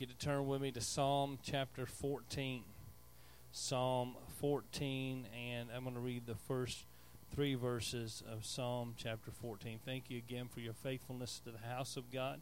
you 0.00 0.06
to 0.06 0.14
turn 0.14 0.46
with 0.46 0.62
me 0.62 0.70
to 0.70 0.80
Psalm 0.80 1.38
chapter 1.42 1.84
14. 1.84 2.62
Psalm 3.52 4.16
14, 4.38 5.26
and 5.36 5.68
I'm 5.76 5.82
going 5.82 5.94
to 5.94 6.00
read 6.00 6.24
the 6.24 6.36
first 6.36 6.86
three 7.34 7.54
verses 7.54 8.22
of 8.32 8.46
Psalm 8.46 8.94
chapter 8.96 9.30
14. 9.30 9.78
Thank 9.84 10.04
you 10.08 10.16
again 10.16 10.48
for 10.48 10.60
your 10.60 10.72
faithfulness 10.72 11.42
to 11.44 11.50
the 11.50 11.58
house 11.58 11.98
of 11.98 12.10
God. 12.10 12.40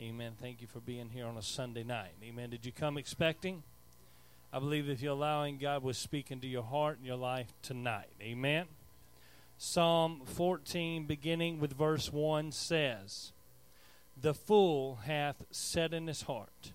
Amen. 0.00 0.32
Thank 0.40 0.62
you 0.62 0.66
for 0.66 0.80
being 0.80 1.10
here 1.10 1.26
on 1.26 1.36
a 1.36 1.42
Sunday 1.42 1.84
night. 1.84 2.12
Amen. 2.24 2.48
Did 2.48 2.64
you 2.64 2.72
come 2.72 2.96
expecting? 2.96 3.62
I 4.50 4.58
believe 4.58 4.88
if 4.88 5.02
you're 5.02 5.12
allowing 5.12 5.58
God 5.58 5.82
was 5.82 5.98
speaking 5.98 6.40
to 6.40 6.46
your 6.46 6.62
heart 6.62 6.96
and 6.96 7.06
your 7.06 7.16
life 7.16 7.52
tonight. 7.60 8.14
Amen. 8.22 8.64
Psalm 9.58 10.22
14, 10.24 11.04
beginning 11.04 11.60
with 11.60 11.74
verse 11.74 12.10
1, 12.10 12.50
says, 12.52 13.32
The 14.18 14.32
fool 14.32 15.00
hath 15.04 15.44
said 15.50 15.92
in 15.92 16.06
his 16.06 16.22
heart, 16.22 16.72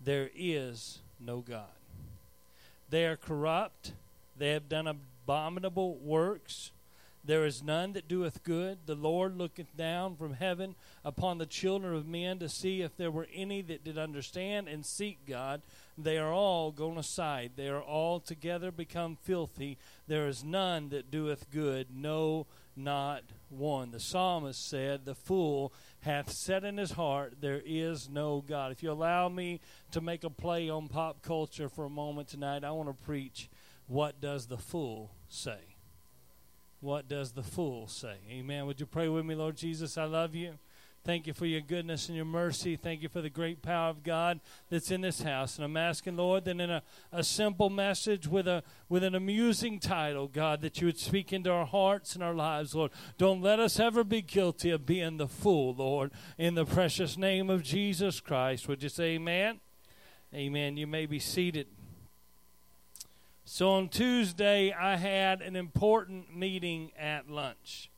There 0.00 0.30
is 0.34 0.98
no 1.20 1.40
God. 1.40 1.66
They 2.90 3.06
are 3.06 3.16
corrupt, 3.16 3.92
they 4.36 4.50
have 4.50 4.68
done 4.68 4.86
abominable 4.86 5.96
works. 5.96 6.70
There 7.24 7.44
is 7.44 7.62
none 7.62 7.92
that 7.92 8.08
doeth 8.08 8.42
good. 8.42 8.78
The 8.86 8.94
Lord 8.94 9.36
looketh 9.36 9.76
down 9.76 10.16
from 10.16 10.32
heaven 10.32 10.76
upon 11.04 11.36
the 11.36 11.44
children 11.44 11.94
of 11.94 12.06
men 12.06 12.38
to 12.38 12.48
see 12.48 12.80
if 12.80 12.96
there 12.96 13.10
were 13.10 13.26
any 13.34 13.60
that 13.62 13.84
did 13.84 13.98
understand 13.98 14.66
and 14.66 14.86
seek 14.86 15.26
God. 15.26 15.60
They 15.98 16.16
are 16.16 16.32
all 16.32 16.70
gone 16.70 16.96
aside. 16.96 17.52
They 17.56 17.68
are 17.68 17.82
all 17.82 18.20
together 18.20 18.70
become 18.70 19.18
filthy. 19.20 19.76
There 20.06 20.26
is 20.26 20.42
none 20.42 20.88
that 20.88 21.10
doeth 21.10 21.50
good, 21.50 21.88
no, 21.94 22.46
not 22.74 23.24
one. 23.50 23.90
The 23.90 24.00
psalmist 24.00 24.66
said, 24.66 25.04
The 25.04 25.14
fool 25.14 25.72
hath 26.00 26.30
said 26.30 26.64
in 26.64 26.76
his 26.76 26.92
heart, 26.92 27.34
There 27.40 27.62
is 27.64 28.08
no 28.08 28.42
God. 28.46 28.72
If 28.72 28.82
you 28.82 28.90
allow 28.90 29.28
me 29.28 29.60
to 29.92 30.00
make 30.00 30.24
a 30.24 30.30
play 30.30 30.68
on 30.68 30.88
pop 30.88 31.22
culture 31.22 31.68
for 31.68 31.84
a 31.84 31.90
moment 31.90 32.28
tonight, 32.28 32.64
I 32.64 32.70
want 32.70 32.88
to 32.88 33.04
preach, 33.04 33.48
What 33.86 34.20
does 34.20 34.46
the 34.46 34.58
fool 34.58 35.12
say? 35.28 35.76
What 36.80 37.08
does 37.08 37.32
the 37.32 37.42
fool 37.42 37.88
say? 37.88 38.18
Amen. 38.30 38.66
Would 38.66 38.78
you 38.78 38.86
pray 38.86 39.08
with 39.08 39.24
me, 39.24 39.34
Lord 39.34 39.56
Jesus? 39.56 39.98
I 39.98 40.04
love 40.04 40.34
you. 40.34 40.58
Thank 41.08 41.26
you 41.26 41.32
for 41.32 41.46
your 41.46 41.62
goodness 41.62 42.08
and 42.08 42.16
your 42.16 42.26
mercy. 42.26 42.76
Thank 42.76 43.00
you 43.00 43.08
for 43.08 43.22
the 43.22 43.30
great 43.30 43.62
power 43.62 43.88
of 43.88 44.02
God 44.02 44.40
that's 44.68 44.90
in 44.90 45.00
this 45.00 45.22
house. 45.22 45.56
And 45.56 45.64
I'm 45.64 45.78
asking, 45.78 46.18
Lord, 46.18 46.44
that 46.44 46.60
in 46.60 46.70
a, 46.70 46.82
a 47.10 47.24
simple 47.24 47.70
message 47.70 48.28
with 48.28 48.46
a 48.46 48.62
with 48.90 49.02
an 49.02 49.14
amusing 49.14 49.80
title, 49.80 50.28
God, 50.28 50.60
that 50.60 50.82
you 50.82 50.86
would 50.86 50.98
speak 50.98 51.32
into 51.32 51.50
our 51.50 51.64
hearts 51.64 52.14
and 52.14 52.22
our 52.22 52.34
lives, 52.34 52.74
Lord. 52.74 52.90
Don't 53.16 53.40
let 53.40 53.58
us 53.58 53.80
ever 53.80 54.04
be 54.04 54.20
guilty 54.20 54.68
of 54.68 54.84
being 54.84 55.16
the 55.16 55.28
fool, 55.28 55.74
Lord. 55.74 56.10
In 56.36 56.56
the 56.56 56.66
precious 56.66 57.16
name 57.16 57.48
of 57.48 57.62
Jesus 57.62 58.20
Christ. 58.20 58.68
Would 58.68 58.82
you 58.82 58.90
say 58.90 59.14
amen? 59.14 59.60
Amen. 60.34 60.76
You 60.76 60.86
may 60.86 61.06
be 61.06 61.20
seated. 61.20 61.68
So 63.46 63.70
on 63.70 63.88
Tuesday, 63.88 64.74
I 64.74 64.96
had 64.96 65.40
an 65.40 65.56
important 65.56 66.36
meeting 66.36 66.92
at 66.98 67.30
lunch. 67.30 67.88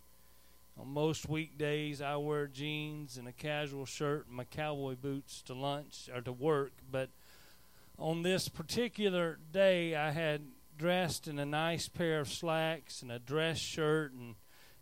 On 0.80 0.88
most 0.88 1.28
weekdays, 1.28 2.00
I 2.00 2.16
wear 2.16 2.46
jeans 2.46 3.18
and 3.18 3.28
a 3.28 3.32
casual 3.32 3.84
shirt 3.84 4.26
and 4.26 4.36
my 4.36 4.44
cowboy 4.44 4.96
boots 4.96 5.42
to 5.42 5.54
lunch 5.54 6.08
or 6.14 6.22
to 6.22 6.32
work. 6.32 6.72
But 6.90 7.10
on 7.98 8.22
this 8.22 8.48
particular 8.48 9.38
day, 9.52 9.94
I 9.94 10.10
had 10.10 10.40
dressed 10.78 11.28
in 11.28 11.38
a 11.38 11.44
nice 11.44 11.88
pair 11.88 12.20
of 12.20 12.30
slacks 12.30 13.02
and 13.02 13.12
a 13.12 13.18
dress 13.18 13.58
shirt 13.58 14.12
and 14.12 14.36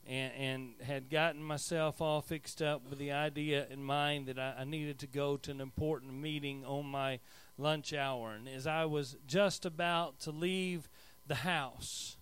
and, 0.07 0.33
and 0.35 0.75
had 0.83 1.11
gotten 1.11 1.43
myself 1.43 2.01
all 2.01 2.23
fixed 2.23 2.63
up 2.63 2.89
with 2.89 2.99
the 2.99 3.13
idea 3.13 3.67
in 3.69 3.83
mind 3.83 4.27
that 4.27 4.39
I, 4.39 4.55
I 4.61 4.65
needed 4.65 5.01
to 5.01 5.07
go 5.07 5.37
to 5.37 5.51
an 5.51 5.61
important 5.61 6.15
meeting 6.15 6.65
on 6.65 6.87
my 6.87 7.19
lunch 7.59 7.93
hour. 7.93 8.33
And 8.33 8.49
as 8.49 8.67
I 8.67 8.87
was 8.87 9.17
just 9.27 9.67
about 9.67 10.21
to 10.21 10.31
leave 10.31 10.89
the 11.27 11.35
house, 11.35 12.17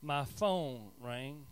my 0.00 0.24
phone 0.24 0.90
rang. 1.00 1.46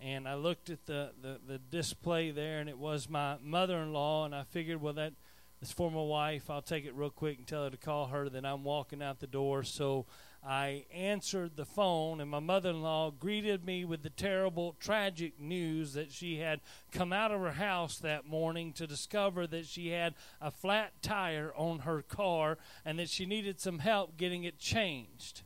And 0.00 0.28
I 0.28 0.34
looked 0.34 0.70
at 0.70 0.86
the, 0.86 1.10
the, 1.20 1.40
the 1.46 1.58
display 1.58 2.30
there, 2.30 2.60
and 2.60 2.68
it 2.68 2.78
was 2.78 3.08
my 3.08 3.36
mother 3.42 3.78
in 3.78 3.92
law. 3.92 4.24
And 4.24 4.34
I 4.34 4.44
figured, 4.44 4.80
well, 4.80 4.92
that 4.94 5.12
is 5.60 5.72
for 5.72 5.90
my 5.90 6.02
wife. 6.02 6.50
I'll 6.50 6.62
take 6.62 6.84
it 6.84 6.94
real 6.94 7.10
quick 7.10 7.38
and 7.38 7.46
tell 7.46 7.64
her 7.64 7.70
to 7.70 7.76
call 7.76 8.06
her 8.06 8.28
that 8.28 8.46
I'm 8.46 8.62
walking 8.62 9.02
out 9.02 9.18
the 9.18 9.26
door. 9.26 9.64
So 9.64 10.06
I 10.46 10.84
answered 10.94 11.56
the 11.56 11.64
phone, 11.64 12.20
and 12.20 12.30
my 12.30 12.38
mother 12.38 12.70
in 12.70 12.80
law 12.80 13.10
greeted 13.10 13.64
me 13.64 13.84
with 13.84 14.02
the 14.04 14.10
terrible, 14.10 14.76
tragic 14.78 15.40
news 15.40 15.94
that 15.94 16.12
she 16.12 16.38
had 16.38 16.60
come 16.92 17.12
out 17.12 17.32
of 17.32 17.40
her 17.40 17.52
house 17.52 17.98
that 17.98 18.24
morning 18.24 18.72
to 18.74 18.86
discover 18.86 19.48
that 19.48 19.66
she 19.66 19.88
had 19.90 20.14
a 20.40 20.52
flat 20.52 20.92
tire 21.02 21.52
on 21.56 21.80
her 21.80 22.02
car 22.02 22.56
and 22.84 23.00
that 23.00 23.08
she 23.08 23.26
needed 23.26 23.60
some 23.60 23.80
help 23.80 24.16
getting 24.16 24.44
it 24.44 24.60
changed. 24.60 25.42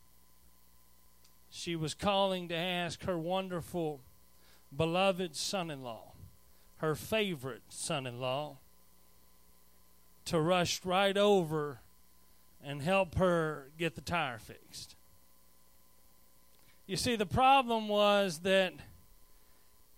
She 1.49 1.75
was 1.75 1.95
calling 1.95 2.49
to 2.49 2.55
ask 2.55 3.05
her 3.05 3.19
wonderful, 3.19 4.03
beloved 4.77 5.37
son 5.37 5.71
in 5.71 5.83
law, 5.83 6.13
her 6.79 6.95
favorite 6.95 7.63
son 7.69 8.07
in 8.07 8.21
law, 8.21 8.59
to 10.25 10.41
rush 10.41 10.85
right 10.85 11.17
over 11.17 11.81
and 12.65 12.83
help 12.83 13.17
her 13.17 13.71
get 13.79 13.95
the 13.95 14.01
tire 14.01 14.39
fixed. 14.39 14.95
You 16.87 16.97
see, 16.97 17.17
the 17.17 17.27
problem 17.27 17.89
was 17.89 18.41
that 18.41 18.73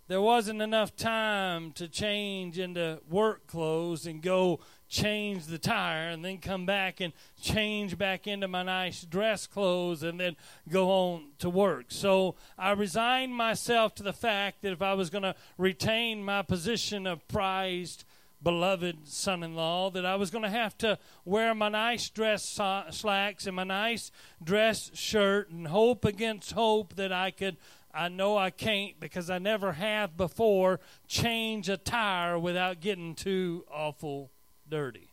there 0.07 0.21
wasn't 0.21 0.61
enough 0.61 0.95
time 0.97 1.73
to 1.73 1.89
change 1.89 2.59
into 2.59 3.01
work 3.09 3.47
clothes 3.47 4.07
and 4.07 4.23
go 4.23 4.61
change 4.89 5.47
the 5.47 5.59
tire 5.59 6.09
and 6.09 6.25
then 6.25 6.39
come 6.39 6.67
back 6.67 7.01
and 7.01 7.13
change 7.41 7.99
back 7.99 8.27
into 8.27 8.47
my 8.47 8.63
nice 8.63 9.03
dress 9.03 9.47
clothes 9.47 10.03
and 10.03 10.21
then 10.21 10.37
go 10.69 10.91
on 10.91 11.27
to 11.39 11.51
work. 11.51 11.87
So 11.89 12.37
I 12.59 12.73
resigned 12.73 13.35
myself 13.35 13.95
to 13.97 14.03
the 14.03 14.13
fact 14.13 14.63
that 14.63 14.73
if 14.73 14.83
I 14.83 14.95
was 14.95 15.11
going 15.11 15.23
to 15.23 15.35
retain 15.59 16.25
my 16.25 16.43
position 16.43 17.07
of 17.07 17.27
prized 17.29 18.05
beloved 18.43 19.09
son 19.09 19.43
in 19.43 19.55
law 19.55 19.91
that 19.91 20.05
I 20.05 20.17
was 20.17 20.31
going 20.31 20.45
to 20.45 20.51
have 20.51 20.77
to 20.79 20.99
wear 21.25 21.55
my 21.55 21.71
nice 21.71 22.11
dress 22.11 22.45
slacks 22.91 23.47
and 23.47 23.57
my 23.57 23.65
nice 23.65 24.11
dress 24.43 24.91
shirt 24.95 25.51
and 25.51 25.67
hope 25.67 26.05
against 26.05 26.53
hope 26.53 26.95
that 26.97 27.11
I 27.11 27.31
could. 27.31 27.57
I 27.93 28.09
know 28.09 28.37
I 28.37 28.51
can't 28.51 29.01
because 29.01 29.31
I 29.31 29.39
never 29.39 29.73
have 29.73 30.17
before 30.17 30.81
change 31.09 31.69
a 31.69 31.77
tire 31.77 32.39
without 32.39 32.81
getting 32.81 33.15
too 33.15 33.65
awful 33.73 34.31
dirty. 34.69 35.09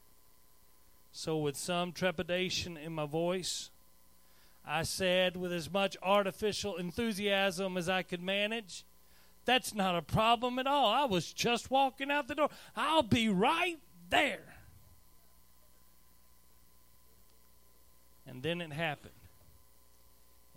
So, 1.12 1.38
with 1.38 1.58
some 1.58 1.92
trepidation 1.92 2.78
in 2.78 2.94
my 2.94 3.06
voice, 3.06 3.70
I 4.66 4.84
said, 4.84 5.36
with 5.36 5.52
as 5.52 5.72
much 5.72 5.98
artificial 6.02 6.78
enthusiasm 6.78 7.78
as 7.78 7.90
I 7.90 8.04
could 8.04 8.22
manage, 8.22 8.86
that's 9.46 9.74
not 9.74 9.96
a 9.96 10.02
problem 10.02 10.60
at 10.60 10.68
all. 10.68 10.88
I 10.88 11.06
was 11.06 11.34
just 11.34 11.72
walking 11.72 12.12
out 12.12 12.28
the 12.28 12.36
door. 12.36 12.50
I'll 12.76 13.04
be 13.04 13.28
right 13.28 13.80
there. 14.10 14.56
And 18.28 18.44
then 18.44 18.62
it 18.62 18.72
happened. 18.72 19.14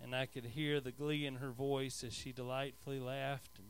And 0.01 0.15
I 0.15 0.27
could 0.27 0.45
hear 0.45 0.79
the 0.79 0.91
glee 0.91 1.25
in 1.25 1.35
her 1.35 1.49
voice 1.49 2.03
as 2.03 2.13
she 2.13 2.31
delightfully 2.31 2.99
laughed 2.99 3.57
and, 3.57 3.67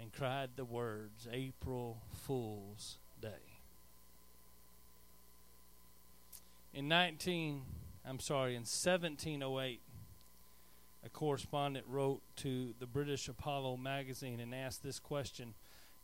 and 0.00 0.12
cried 0.12 0.50
the 0.56 0.64
words 0.64 1.26
April 1.32 2.02
Fool's 2.12 2.98
Day. 3.20 3.53
In 6.74 6.88
19, 6.88 7.62
I'm 8.04 8.18
sorry, 8.18 8.56
in 8.56 8.62
1708, 8.62 9.80
a 11.04 11.08
correspondent 11.08 11.86
wrote 11.88 12.20
to 12.38 12.74
the 12.80 12.86
British 12.86 13.28
Apollo 13.28 13.76
magazine 13.76 14.40
and 14.40 14.52
asked 14.52 14.82
this 14.82 14.98
question 14.98 15.54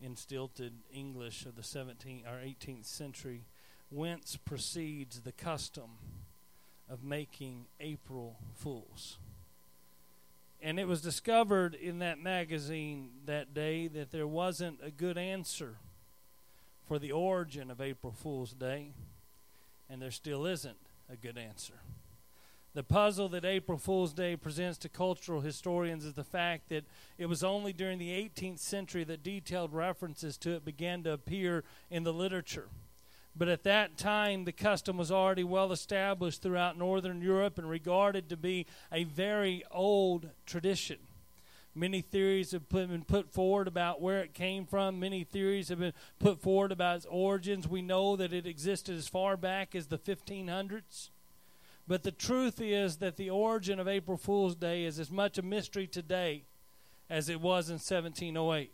in 0.00 0.14
stilted 0.14 0.74
English 0.94 1.44
of 1.44 1.56
the 1.56 1.62
17th 1.62 2.24
or 2.24 2.36
18th 2.36 2.84
century 2.84 3.46
whence 3.90 4.36
proceeds 4.36 5.22
the 5.22 5.32
custom 5.32 5.98
of 6.88 7.02
making 7.02 7.66
April 7.80 8.36
fools? 8.54 9.18
And 10.62 10.78
it 10.78 10.86
was 10.86 11.02
discovered 11.02 11.74
in 11.74 11.98
that 11.98 12.20
magazine 12.20 13.10
that 13.26 13.52
day 13.52 13.88
that 13.88 14.12
there 14.12 14.28
wasn't 14.28 14.78
a 14.84 14.92
good 14.92 15.18
answer 15.18 15.78
for 16.86 17.00
the 17.00 17.10
origin 17.10 17.72
of 17.72 17.80
April 17.80 18.12
Fool's 18.12 18.52
Day, 18.52 18.92
and 19.90 20.00
there 20.00 20.10
still 20.10 20.46
isn't 20.46 20.78
a 21.12 21.16
good 21.16 21.36
answer. 21.36 21.80
The 22.72 22.84
puzzle 22.84 23.28
that 23.30 23.44
April 23.44 23.78
Fool's 23.78 24.12
Day 24.12 24.36
presents 24.36 24.78
to 24.78 24.88
cultural 24.88 25.40
historians 25.40 26.04
is 26.04 26.14
the 26.14 26.22
fact 26.22 26.68
that 26.68 26.84
it 27.18 27.26
was 27.26 27.42
only 27.42 27.72
during 27.72 27.98
the 27.98 28.10
18th 28.10 28.60
century 28.60 29.02
that 29.04 29.24
detailed 29.24 29.74
references 29.74 30.36
to 30.38 30.52
it 30.52 30.64
began 30.64 31.02
to 31.02 31.12
appear 31.12 31.64
in 31.90 32.04
the 32.04 32.12
literature. 32.12 32.68
But 33.34 33.48
at 33.48 33.64
that 33.64 33.96
time, 33.96 34.44
the 34.44 34.52
custom 34.52 34.96
was 34.96 35.10
already 35.10 35.42
well 35.42 35.72
established 35.72 36.42
throughout 36.42 36.78
Northern 36.78 37.20
Europe 37.20 37.58
and 37.58 37.68
regarded 37.68 38.28
to 38.28 38.36
be 38.36 38.66
a 38.92 39.02
very 39.02 39.64
old 39.72 40.30
tradition. 40.46 40.98
Many 41.74 42.00
theories 42.00 42.50
have 42.50 42.68
been 42.68 43.04
put 43.04 43.32
forward 43.32 43.68
about 43.68 44.00
where 44.00 44.20
it 44.20 44.34
came 44.34 44.66
from. 44.66 44.98
Many 44.98 45.22
theories 45.22 45.68
have 45.68 45.78
been 45.78 45.92
put 46.18 46.40
forward 46.40 46.72
about 46.72 46.96
its 46.96 47.06
origins. 47.06 47.68
We 47.68 47.80
know 47.80 48.16
that 48.16 48.32
it 48.32 48.46
existed 48.46 48.96
as 48.96 49.06
far 49.06 49.36
back 49.36 49.74
as 49.74 49.86
the 49.86 49.98
1500s. 49.98 51.10
But 51.86 52.02
the 52.02 52.10
truth 52.10 52.60
is 52.60 52.96
that 52.96 53.16
the 53.16 53.30
origin 53.30 53.78
of 53.78 53.88
April 53.88 54.16
Fool's 54.16 54.56
Day 54.56 54.84
is 54.84 54.98
as 54.98 55.10
much 55.10 55.38
a 55.38 55.42
mystery 55.42 55.86
today 55.86 56.44
as 57.08 57.28
it 57.28 57.40
was 57.40 57.68
in 57.68 57.74
1708. 57.74 58.72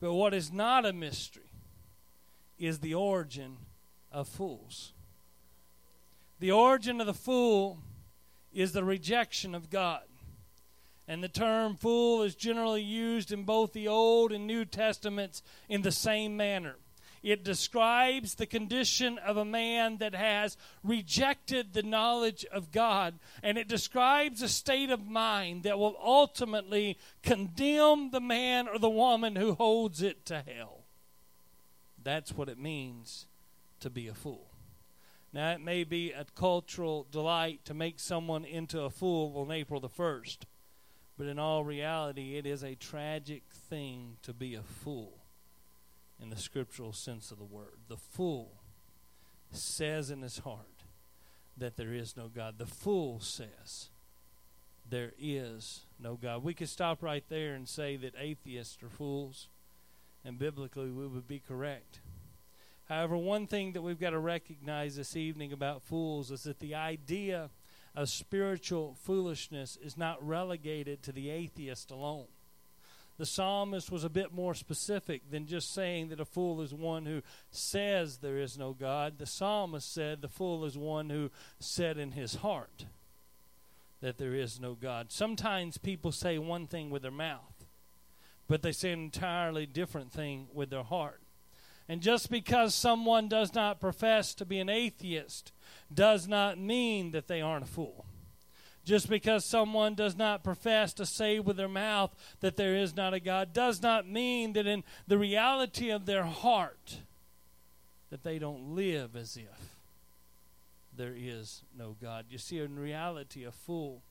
But 0.00 0.14
what 0.14 0.34
is 0.34 0.52
not 0.52 0.86
a 0.86 0.92
mystery 0.92 1.50
is 2.58 2.80
the 2.80 2.94
origin 2.94 3.56
of 4.10 4.28
fools. 4.28 4.92
The 6.40 6.52
origin 6.52 7.00
of 7.00 7.06
the 7.06 7.14
fool 7.14 7.78
is 8.52 8.72
the 8.72 8.84
rejection 8.84 9.54
of 9.54 9.70
God. 9.70 10.02
And 11.08 11.24
the 11.24 11.28
term 11.28 11.74
fool 11.74 12.22
is 12.22 12.34
generally 12.34 12.82
used 12.82 13.32
in 13.32 13.44
both 13.44 13.72
the 13.72 13.88
Old 13.88 14.30
and 14.30 14.46
New 14.46 14.66
Testaments 14.66 15.42
in 15.66 15.80
the 15.80 15.90
same 15.90 16.36
manner. 16.36 16.76
It 17.22 17.44
describes 17.44 18.34
the 18.34 18.46
condition 18.46 19.18
of 19.18 19.36
a 19.36 19.44
man 19.44 19.96
that 19.98 20.14
has 20.14 20.56
rejected 20.84 21.72
the 21.72 21.82
knowledge 21.82 22.44
of 22.52 22.70
God. 22.70 23.18
And 23.42 23.58
it 23.58 23.68
describes 23.68 24.42
a 24.42 24.48
state 24.48 24.90
of 24.90 25.06
mind 25.06 25.64
that 25.64 25.78
will 25.78 25.96
ultimately 26.00 26.98
condemn 27.22 28.10
the 28.10 28.20
man 28.20 28.68
or 28.68 28.78
the 28.78 28.90
woman 28.90 29.34
who 29.34 29.54
holds 29.54 30.02
it 30.02 30.26
to 30.26 30.44
hell. 30.46 30.84
That's 32.02 32.32
what 32.32 32.48
it 32.48 32.58
means 32.58 33.26
to 33.80 33.90
be 33.90 34.08
a 34.08 34.14
fool. 34.14 34.46
Now, 35.32 35.52
it 35.52 35.60
may 35.60 35.84
be 35.84 36.12
a 36.12 36.24
cultural 36.34 37.06
delight 37.10 37.64
to 37.64 37.74
make 37.74 37.98
someone 37.98 38.44
into 38.44 38.80
a 38.82 38.90
fool 38.90 39.38
on 39.38 39.50
April 39.50 39.80
the 39.80 39.88
1st, 39.88 40.38
but 41.18 41.26
in 41.26 41.38
all 41.38 41.64
reality, 41.64 42.36
it 42.36 42.46
is 42.46 42.62
a 42.62 42.76
tragic 42.76 43.42
thing 43.68 44.16
to 44.22 44.32
be 44.32 44.54
a 44.54 44.62
fool 44.62 45.18
in 46.22 46.30
the 46.30 46.36
scriptural 46.36 46.92
sense 46.92 47.32
of 47.32 47.38
the 47.38 47.44
word. 47.44 47.78
The 47.88 47.96
fool 47.96 48.62
says 49.50 50.10
in 50.10 50.22
his 50.22 50.38
heart 50.38 50.84
that 51.56 51.76
there 51.76 51.92
is 51.92 52.16
no 52.16 52.28
God. 52.28 52.58
The 52.58 52.66
fool 52.66 53.18
says 53.18 53.90
there 54.88 55.12
is 55.18 55.86
no 55.98 56.14
God. 56.14 56.44
We 56.44 56.54
could 56.54 56.68
stop 56.68 57.02
right 57.02 57.24
there 57.28 57.54
and 57.54 57.68
say 57.68 57.96
that 57.96 58.14
atheists 58.16 58.80
are 58.84 58.88
fools, 58.88 59.48
and 60.24 60.38
biblically 60.38 60.90
we 60.90 61.08
would 61.08 61.26
be 61.26 61.40
correct. 61.40 61.98
However, 62.88 63.16
one 63.16 63.46
thing 63.48 63.72
that 63.72 63.82
we've 63.82 64.00
got 64.00 64.10
to 64.10 64.18
recognize 64.18 64.96
this 64.96 65.16
evening 65.16 65.52
about 65.52 65.82
fools 65.82 66.30
is 66.30 66.44
that 66.44 66.60
the 66.60 66.76
idea 66.76 67.50
of 67.98 68.08
spiritual 68.08 68.94
foolishness 69.02 69.76
is 69.82 69.96
not 69.96 70.24
relegated 70.24 71.02
to 71.02 71.10
the 71.10 71.30
atheist 71.30 71.90
alone. 71.90 72.28
The 73.18 73.26
psalmist 73.26 73.90
was 73.90 74.04
a 74.04 74.08
bit 74.08 74.32
more 74.32 74.54
specific 74.54 75.28
than 75.32 75.48
just 75.48 75.74
saying 75.74 76.10
that 76.10 76.20
a 76.20 76.24
fool 76.24 76.60
is 76.60 76.72
one 76.72 77.06
who 77.06 77.22
says 77.50 78.18
there 78.18 78.38
is 78.38 78.56
no 78.56 78.72
God. 78.72 79.18
The 79.18 79.26
psalmist 79.26 79.92
said 79.92 80.22
the 80.22 80.28
fool 80.28 80.64
is 80.64 80.78
one 80.78 81.10
who 81.10 81.32
said 81.58 81.98
in 81.98 82.12
his 82.12 82.36
heart 82.36 82.86
that 84.00 84.16
there 84.16 84.34
is 84.34 84.60
no 84.60 84.74
God. 84.74 85.10
Sometimes 85.10 85.76
people 85.76 86.12
say 86.12 86.38
one 86.38 86.68
thing 86.68 86.90
with 86.90 87.02
their 87.02 87.10
mouth, 87.10 87.66
but 88.46 88.62
they 88.62 88.70
say 88.70 88.92
an 88.92 89.00
entirely 89.00 89.66
different 89.66 90.12
thing 90.12 90.46
with 90.54 90.70
their 90.70 90.84
heart. 90.84 91.20
And 91.88 92.02
just 92.02 92.30
because 92.30 92.74
someone 92.74 93.28
does 93.28 93.54
not 93.54 93.80
profess 93.80 94.34
to 94.34 94.44
be 94.44 94.58
an 94.58 94.68
atheist 94.68 95.52
does 95.92 96.28
not 96.28 96.58
mean 96.58 97.12
that 97.12 97.28
they 97.28 97.40
aren't 97.40 97.64
a 97.64 97.68
fool. 97.68 98.04
Just 98.84 99.08
because 99.08 99.44
someone 99.44 99.94
does 99.94 100.16
not 100.16 100.44
profess 100.44 100.92
to 100.94 101.06
say 101.06 101.40
with 101.40 101.56
their 101.56 101.68
mouth 101.68 102.14
that 102.40 102.56
there 102.56 102.74
is 102.74 102.96
not 102.96 103.14
a 103.14 103.20
God 103.20 103.52
does 103.52 103.82
not 103.82 104.08
mean 104.08 104.52
that 104.54 104.66
in 104.66 104.84
the 105.06 105.18
reality 105.18 105.90
of 105.90 106.06
their 106.06 106.24
heart 106.24 106.98
that 108.10 108.22
they 108.22 108.38
don't 108.38 108.74
live 108.74 109.14
as 109.16 109.36
if 109.36 109.76
there 110.96 111.14
is 111.16 111.62
no 111.76 111.96
God. 112.00 112.26
You 112.30 112.38
see, 112.38 112.58
in 112.58 112.78
reality, 112.78 113.44
a 113.44 113.52
fool 113.52 114.02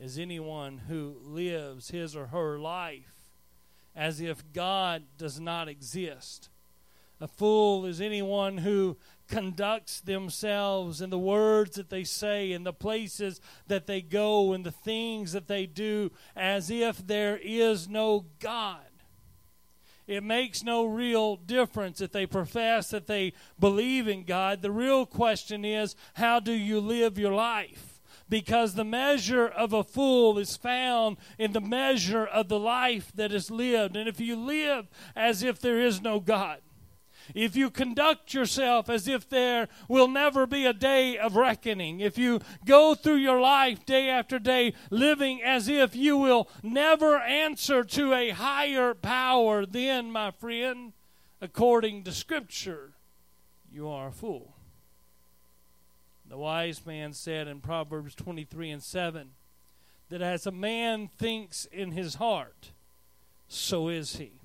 is 0.00 0.18
anyone 0.18 0.82
who 0.88 1.16
lives 1.22 1.90
his 1.90 2.14
or 2.14 2.26
her 2.26 2.58
life 2.58 3.32
as 3.94 4.20
if 4.20 4.52
God 4.52 5.04
does 5.18 5.40
not 5.40 5.68
exist 5.68 6.48
a 7.22 7.28
fool 7.28 7.86
is 7.86 8.00
anyone 8.00 8.58
who 8.58 8.98
conducts 9.28 10.00
themselves 10.00 11.00
in 11.00 11.08
the 11.08 11.18
words 11.18 11.76
that 11.76 11.88
they 11.88 12.02
say, 12.02 12.50
in 12.50 12.64
the 12.64 12.72
places 12.72 13.40
that 13.68 13.86
they 13.86 14.02
go, 14.02 14.52
and 14.52 14.66
the 14.66 14.72
things 14.72 15.30
that 15.30 15.46
they 15.46 15.64
do, 15.64 16.10
as 16.34 16.68
if 16.68 17.06
there 17.06 17.38
is 17.40 17.88
no 17.88 18.26
God. 18.40 18.80
It 20.08 20.24
makes 20.24 20.64
no 20.64 20.84
real 20.84 21.36
difference 21.36 22.00
if 22.00 22.10
they 22.10 22.26
profess 22.26 22.90
that 22.90 23.06
they 23.06 23.34
believe 23.56 24.08
in 24.08 24.24
God. 24.24 24.60
The 24.60 24.72
real 24.72 25.06
question 25.06 25.64
is, 25.64 25.94
how 26.14 26.40
do 26.40 26.50
you 26.50 26.80
live 26.80 27.20
your 27.20 27.32
life? 27.32 28.00
Because 28.28 28.74
the 28.74 28.84
measure 28.84 29.46
of 29.46 29.72
a 29.72 29.84
fool 29.84 30.38
is 30.38 30.56
found 30.56 31.18
in 31.38 31.52
the 31.52 31.60
measure 31.60 32.26
of 32.26 32.48
the 32.48 32.58
life 32.58 33.12
that 33.14 33.30
is 33.30 33.48
lived. 33.48 33.96
And 33.96 34.08
if 34.08 34.18
you 34.18 34.34
live 34.34 34.88
as 35.14 35.44
if 35.44 35.60
there 35.60 35.78
is 35.78 36.00
no 36.00 36.18
God, 36.18 36.58
if 37.34 37.56
you 37.56 37.70
conduct 37.70 38.34
yourself 38.34 38.88
as 38.88 39.08
if 39.08 39.28
there 39.28 39.68
will 39.88 40.08
never 40.08 40.46
be 40.46 40.66
a 40.66 40.72
day 40.72 41.18
of 41.18 41.36
reckoning, 41.36 42.00
if 42.00 42.18
you 42.18 42.40
go 42.64 42.94
through 42.94 43.16
your 43.16 43.40
life 43.40 43.84
day 43.86 44.08
after 44.08 44.38
day 44.38 44.74
living 44.90 45.42
as 45.42 45.68
if 45.68 45.96
you 45.96 46.16
will 46.16 46.48
never 46.62 47.18
answer 47.18 47.84
to 47.84 48.12
a 48.12 48.30
higher 48.30 48.94
power, 48.94 49.66
then, 49.66 50.10
my 50.10 50.30
friend, 50.30 50.92
according 51.40 52.04
to 52.04 52.12
Scripture, 52.12 52.92
you 53.70 53.88
are 53.88 54.08
a 54.08 54.12
fool. 54.12 54.54
The 56.28 56.38
wise 56.38 56.84
man 56.86 57.12
said 57.12 57.48
in 57.48 57.60
Proverbs 57.60 58.14
23 58.14 58.70
and 58.70 58.82
7 58.82 59.30
that 60.08 60.22
as 60.22 60.46
a 60.46 60.52
man 60.52 61.10
thinks 61.18 61.66
in 61.66 61.92
his 61.92 62.14
heart, 62.16 62.72
so 63.48 63.88
is 63.88 64.16
he. 64.16 64.41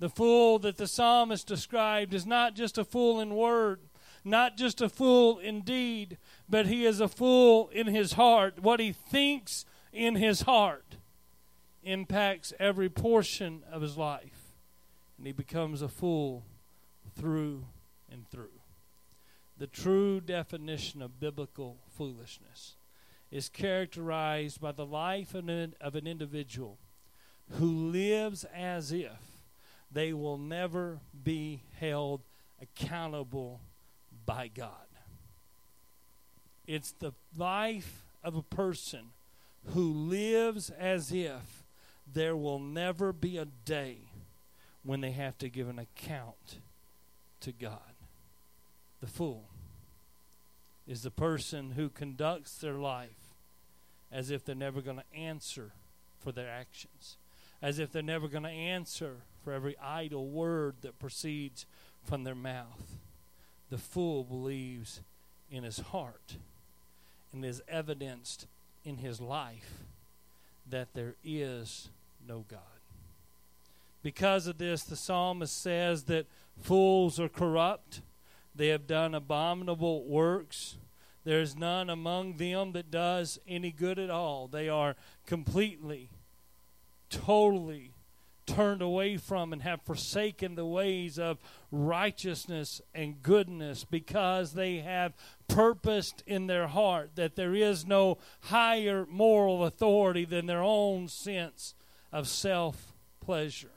The 0.00 0.08
fool 0.08 0.58
that 0.60 0.78
the 0.78 0.88
psalmist 0.88 1.46
described 1.46 2.14
is 2.14 2.24
not 2.24 2.54
just 2.54 2.78
a 2.78 2.84
fool 2.84 3.20
in 3.20 3.34
word, 3.34 3.80
not 4.24 4.56
just 4.56 4.80
a 4.80 4.88
fool 4.88 5.38
in 5.38 5.60
deed, 5.60 6.16
but 6.48 6.66
he 6.66 6.86
is 6.86 7.00
a 7.00 7.08
fool 7.08 7.68
in 7.68 7.86
his 7.86 8.14
heart. 8.14 8.60
What 8.62 8.80
he 8.80 8.92
thinks 8.92 9.66
in 9.92 10.16
his 10.16 10.42
heart 10.42 10.96
impacts 11.82 12.54
every 12.58 12.88
portion 12.88 13.62
of 13.70 13.82
his 13.82 13.98
life, 13.98 14.54
and 15.18 15.26
he 15.26 15.34
becomes 15.34 15.82
a 15.82 15.88
fool 15.88 16.46
through 17.14 17.66
and 18.10 18.26
through. 18.26 18.60
The 19.58 19.66
true 19.66 20.22
definition 20.22 21.02
of 21.02 21.20
biblical 21.20 21.76
foolishness 21.90 22.76
is 23.30 23.50
characterized 23.50 24.62
by 24.62 24.72
the 24.72 24.86
life 24.86 25.34
of 25.34 25.46
an, 25.46 26.06
individual 26.06 26.78
who 27.50 27.90
lives 27.90 28.44
as 28.54 28.92
if 28.92 29.29
they 29.92 30.12
will 30.12 30.38
never 30.38 30.98
be 31.24 31.62
held 31.78 32.20
accountable 32.60 33.60
by 34.26 34.48
God. 34.48 34.70
It's 36.66 36.92
the 36.92 37.12
life 37.36 38.04
of 38.22 38.36
a 38.36 38.42
person 38.42 39.06
who 39.74 39.92
lives 39.92 40.70
as 40.70 41.12
if 41.12 41.64
there 42.12 42.36
will 42.36 42.58
never 42.58 43.12
be 43.12 43.38
a 43.38 43.46
day 43.64 43.98
when 44.82 45.00
they 45.00 45.10
have 45.12 45.36
to 45.38 45.48
give 45.48 45.68
an 45.68 45.78
account 45.78 46.58
to 47.40 47.52
God. 47.52 47.78
The 49.00 49.06
fool 49.06 49.44
is 50.86 51.02
the 51.02 51.10
person 51.10 51.72
who 51.72 51.88
conducts 51.88 52.56
their 52.58 52.74
life 52.74 53.34
as 54.12 54.30
if 54.30 54.44
they're 54.44 54.54
never 54.54 54.80
going 54.80 54.98
to 54.98 55.18
answer 55.18 55.72
for 56.18 56.32
their 56.32 56.48
actions, 56.48 57.16
as 57.62 57.78
if 57.78 57.92
they're 57.92 58.02
never 58.02 58.28
going 58.28 58.44
to 58.44 58.50
answer 58.50 59.16
for 59.44 59.52
every 59.52 59.76
idle 59.78 60.26
word 60.26 60.76
that 60.82 60.98
proceeds 60.98 61.66
from 62.04 62.24
their 62.24 62.34
mouth. 62.34 62.96
The 63.70 63.78
fool 63.78 64.24
believes 64.24 65.00
in 65.50 65.64
his 65.64 65.78
heart 65.78 66.36
and 67.32 67.44
is 67.44 67.62
evidenced 67.68 68.46
in 68.84 68.98
his 68.98 69.20
life 69.20 69.84
that 70.68 70.94
there 70.94 71.14
is 71.24 71.88
no 72.26 72.44
God. 72.48 72.60
Because 74.02 74.46
of 74.46 74.58
this, 74.58 74.82
the 74.82 74.96
psalmist 74.96 75.60
says 75.60 76.04
that 76.04 76.26
fools 76.60 77.20
are 77.20 77.28
corrupt, 77.28 78.00
they 78.54 78.68
have 78.68 78.86
done 78.86 79.14
abominable 79.14 80.04
works. 80.04 80.76
There 81.24 81.40
is 81.40 81.54
none 81.54 81.90
among 81.90 82.38
them 82.38 82.72
that 82.72 82.90
does 82.90 83.38
any 83.46 83.70
good 83.70 83.98
at 83.98 84.10
all. 84.10 84.48
They 84.48 84.68
are 84.68 84.96
completely, 85.26 86.10
totally 87.10 87.92
turned 88.46 88.82
away 88.82 89.16
from 89.16 89.52
and 89.52 89.62
have 89.62 89.82
forsaken 89.82 90.54
the 90.54 90.66
ways 90.66 91.18
of 91.18 91.38
righteousness 91.70 92.80
and 92.94 93.22
goodness 93.22 93.84
because 93.84 94.52
they 94.52 94.78
have 94.78 95.14
purposed 95.46 96.22
in 96.26 96.46
their 96.46 96.66
heart 96.66 97.10
that 97.14 97.36
there 97.36 97.54
is 97.54 97.86
no 97.86 98.18
higher 98.42 99.06
moral 99.08 99.64
authority 99.64 100.24
than 100.24 100.46
their 100.46 100.62
own 100.62 101.06
sense 101.06 101.74
of 102.12 102.26
self 102.26 102.92
pleasure. 103.20 103.70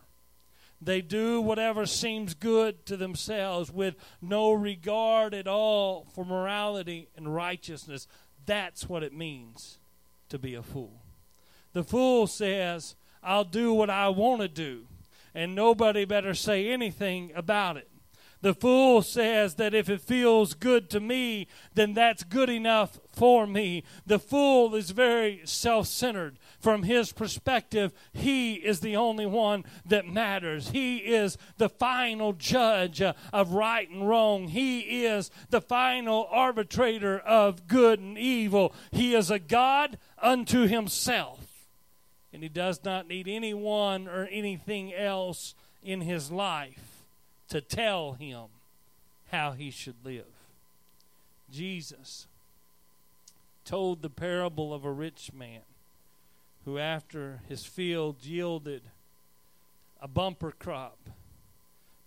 They 0.82 1.02
do 1.02 1.40
whatever 1.40 1.86
seems 1.86 2.34
good 2.34 2.86
to 2.88 2.98
themselves 2.98 3.72
with 3.72 3.96
no 4.22 4.52
regard 4.52 5.34
at 5.34 5.48
all 5.48 6.08
for 6.14 6.26
morality 6.26 7.08
and 7.16 7.34
righteousness. 7.34 8.08
That's 8.46 8.90
what 8.90 9.04
it 9.04 9.14
means 9.14 9.78
to 10.28 10.38
be 10.38 10.56
a 10.56 10.64
fool. 10.64 11.00
The 11.72 11.84
fool 11.84 12.28
says, 12.28 12.96
I'll 13.24 13.44
do 13.44 13.74
what 13.74 13.90
I 13.90 14.10
want 14.10 14.42
to 14.42 14.48
do, 14.48 14.86
and 15.34 15.56
nobody 15.56 16.06
better 16.06 16.34
say 16.34 16.70
anything 16.70 17.32
about 17.36 17.78
it. 17.78 17.90
The 18.44 18.54
fool 18.54 19.02
says 19.02 19.56
that 19.56 19.74
if 19.74 19.90
it 19.90 20.02
feels 20.02 20.54
good 20.54 20.90
to 20.90 21.00
me, 21.00 21.48
then 21.76 21.94
that's 21.94 22.26
good 22.26 22.50
enough 22.50 23.00
for 23.14 23.48
me. 23.48 23.86
The 24.06 24.20
fool 24.20 24.76
is 24.76 24.92
very 24.92 25.40
self 25.46 25.88
centered. 25.88 26.38
From 26.60 26.84
his 26.84 27.14
perspective, 27.14 27.94
he 28.12 28.56
is 28.56 28.82
the 28.82 28.98
only 28.98 29.26
one 29.26 29.64
that 29.86 30.06
matters. 30.06 30.72
He 30.72 30.98
is 30.98 31.38
the 31.58 31.70
final 31.70 32.34
judge 32.34 33.02
of 33.02 33.54
right 33.54 33.90
and 33.90 34.10
wrong. 34.10 34.50
He 34.50 35.06
is 35.06 35.32
the 35.50 35.62
final 35.62 36.28
arbitrator 36.30 37.20
of 37.20 37.66
good 37.68 38.02
and 38.02 38.18
evil. 38.18 38.74
He 38.92 39.16
is 39.16 39.32
a 39.32 39.40
God 39.40 39.98
unto 40.22 40.68
himself. 40.68 41.43
And 42.34 42.42
he 42.42 42.50
does 42.50 42.84
not 42.84 43.08
need 43.08 43.28
anyone 43.28 44.08
or 44.08 44.28
anything 44.32 44.94
else 44.94 45.54
in 45.84 46.02
his 46.02 46.32
life 46.32 47.04
to 47.50 47.62
tell 47.62 48.14
him 48.14 48.46
how 49.32 49.52
he 49.52 49.70
should 49.70 50.04
live. 50.04 50.26
Jesus 51.52 52.28
told 53.66 54.02
the 54.02 54.10
parable 54.10 54.74
of 54.74 54.84
a 54.84 54.92
rich 54.92 55.32
man 55.32 55.62
who, 56.66 56.80
after 56.80 57.42
his 57.48 57.66
field 57.66 58.18
yielded 58.26 58.82
a 60.02 60.08
bumper 60.08 60.52
crop, 60.52 60.98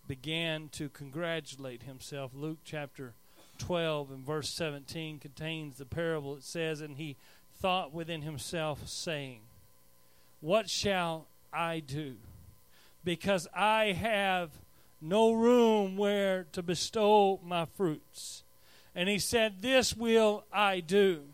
began 0.09 0.69
to 0.71 0.89
congratulate 0.89 1.83
himself. 1.83 2.33
Luke 2.35 2.59
chapter 2.65 3.13
12 3.59 4.11
and 4.11 4.27
verse 4.27 4.51
17 4.51 5.19
contains 5.19 5.79
the 5.79 5.85
parable. 5.87 6.37
It 6.37 6.45
says, 6.45 6.81
And 6.81 6.97
he 6.97 7.17
thought 7.61 7.93
within 7.93 8.23
himself, 8.23 8.89
saying, 8.89 9.41
What 10.47 10.71
shall 10.71 11.27
I 11.53 11.81
do? 11.81 12.19
Because 13.03 13.49
I 13.53 13.87
have 13.87 14.53
no 15.01 15.33
room 15.33 15.97
where 15.97 16.47
to 16.53 16.63
bestow 16.63 17.41
my 17.43 17.65
fruits. 17.65 18.45
And 18.95 19.09
he 19.09 19.19
said, 19.19 19.61
This 19.61 19.97
will 19.97 20.45
I 20.53 20.79
do. 20.79 21.25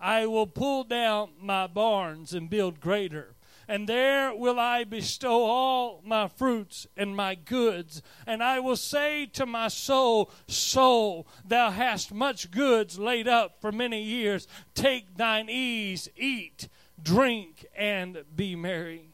I 0.00 0.24
will 0.24 0.46
pull 0.46 0.84
down 0.84 1.32
my 1.38 1.66
barns 1.66 2.32
and 2.32 2.48
build 2.48 2.80
greater. 2.80 3.34
And 3.68 3.86
there 3.86 4.34
will 4.34 4.58
I 4.58 4.84
bestow 4.84 5.44
all 5.44 6.00
my 6.02 6.26
fruits 6.26 6.86
and 6.96 7.14
my 7.14 7.34
goods. 7.34 8.00
And 8.26 8.42
I 8.42 8.60
will 8.60 8.76
say 8.76 9.26
to 9.34 9.44
my 9.44 9.68
soul, 9.68 10.30
Soul, 10.46 11.26
thou 11.46 11.70
hast 11.70 12.14
much 12.14 12.50
goods 12.50 12.98
laid 12.98 13.28
up 13.28 13.60
for 13.60 13.70
many 13.70 14.02
years. 14.02 14.48
Take 14.74 15.18
thine 15.18 15.50
ease, 15.50 16.08
eat, 16.16 16.68
drink, 17.02 17.66
and 17.76 18.24
be 18.34 18.56
merry. 18.56 19.06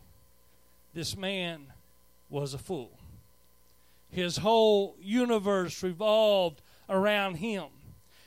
This 0.95 1.17
man 1.17 1.67
was 2.29 2.55
a 2.55 2.59
fool. 2.59 2.99
His 4.11 4.39
whole 4.39 4.97
universe 5.01 5.83
revolved 5.83 6.63
around 6.89 7.37
him. 7.37 7.67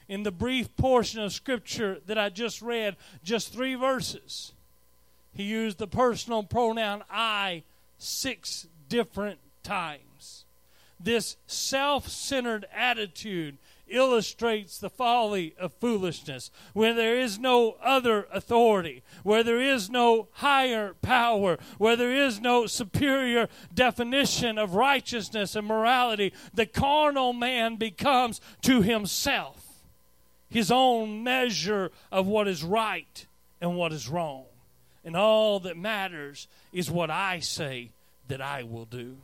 In 0.08 0.24
the 0.24 0.32
brief 0.32 0.76
portion 0.76 1.22
of 1.22 1.34
Scripture 1.34 2.00
that 2.06 2.18
I 2.18 2.30
just 2.30 2.62
read, 2.62 2.98
just 3.24 3.54
three 3.54 3.76
verses, 3.76 4.54
he 5.34 5.44
used 5.44 5.78
the 5.78 5.88
personal 5.88 6.44
pronoun 6.44 7.04
I 7.10 7.64
six 7.98 8.68
different 8.90 9.40
times. 9.64 10.46
This 11.00 11.38
self 11.48 12.08
centered 12.08 12.66
attitude 12.74 13.58
illustrates 13.94 14.78
the 14.78 14.90
folly 14.90 15.56
of 15.60 15.74
foolishness. 15.74 16.52
Where 16.74 16.94
there 16.94 17.20
is 17.20 17.40
no 17.40 17.78
other 17.82 18.28
authority, 18.32 19.04
where 19.24 19.44
there 19.44 19.62
is 19.62 19.90
no 19.90 20.28
higher 20.34 20.94
power, 21.02 21.58
where 21.78 21.96
there 21.96 22.14
is 22.14 22.42
no 22.42 22.66
superior 22.66 23.48
definition 23.74 24.58
of 24.58 24.76
righteousness 24.76 25.56
and 25.56 25.68
morality, 25.68 26.34
the 26.54 26.66
carnal 26.66 27.34
man 27.34 27.76
becomes 27.76 28.42
to 28.64 28.82
himself 28.82 29.64
his 30.54 30.72
own 30.72 31.24
measure 31.24 31.92
of 32.12 32.28
what 32.28 32.48
is 32.48 32.64
right 32.64 33.26
and 33.60 33.76
what 33.76 33.92
is 33.92 34.08
wrong. 34.08 34.46
And 35.04 35.16
all 35.16 35.60
that 35.62 35.76
matters 35.76 36.48
is 36.72 36.92
what 36.92 37.10
I 37.10 37.40
say 37.40 37.90
that 38.28 38.40
I 38.40 38.62
will 38.62 38.86
do. 38.86 39.18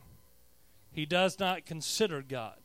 He 0.92 1.06
does 1.06 1.38
not 1.38 1.64
consider 1.64 2.20
God. 2.20 2.56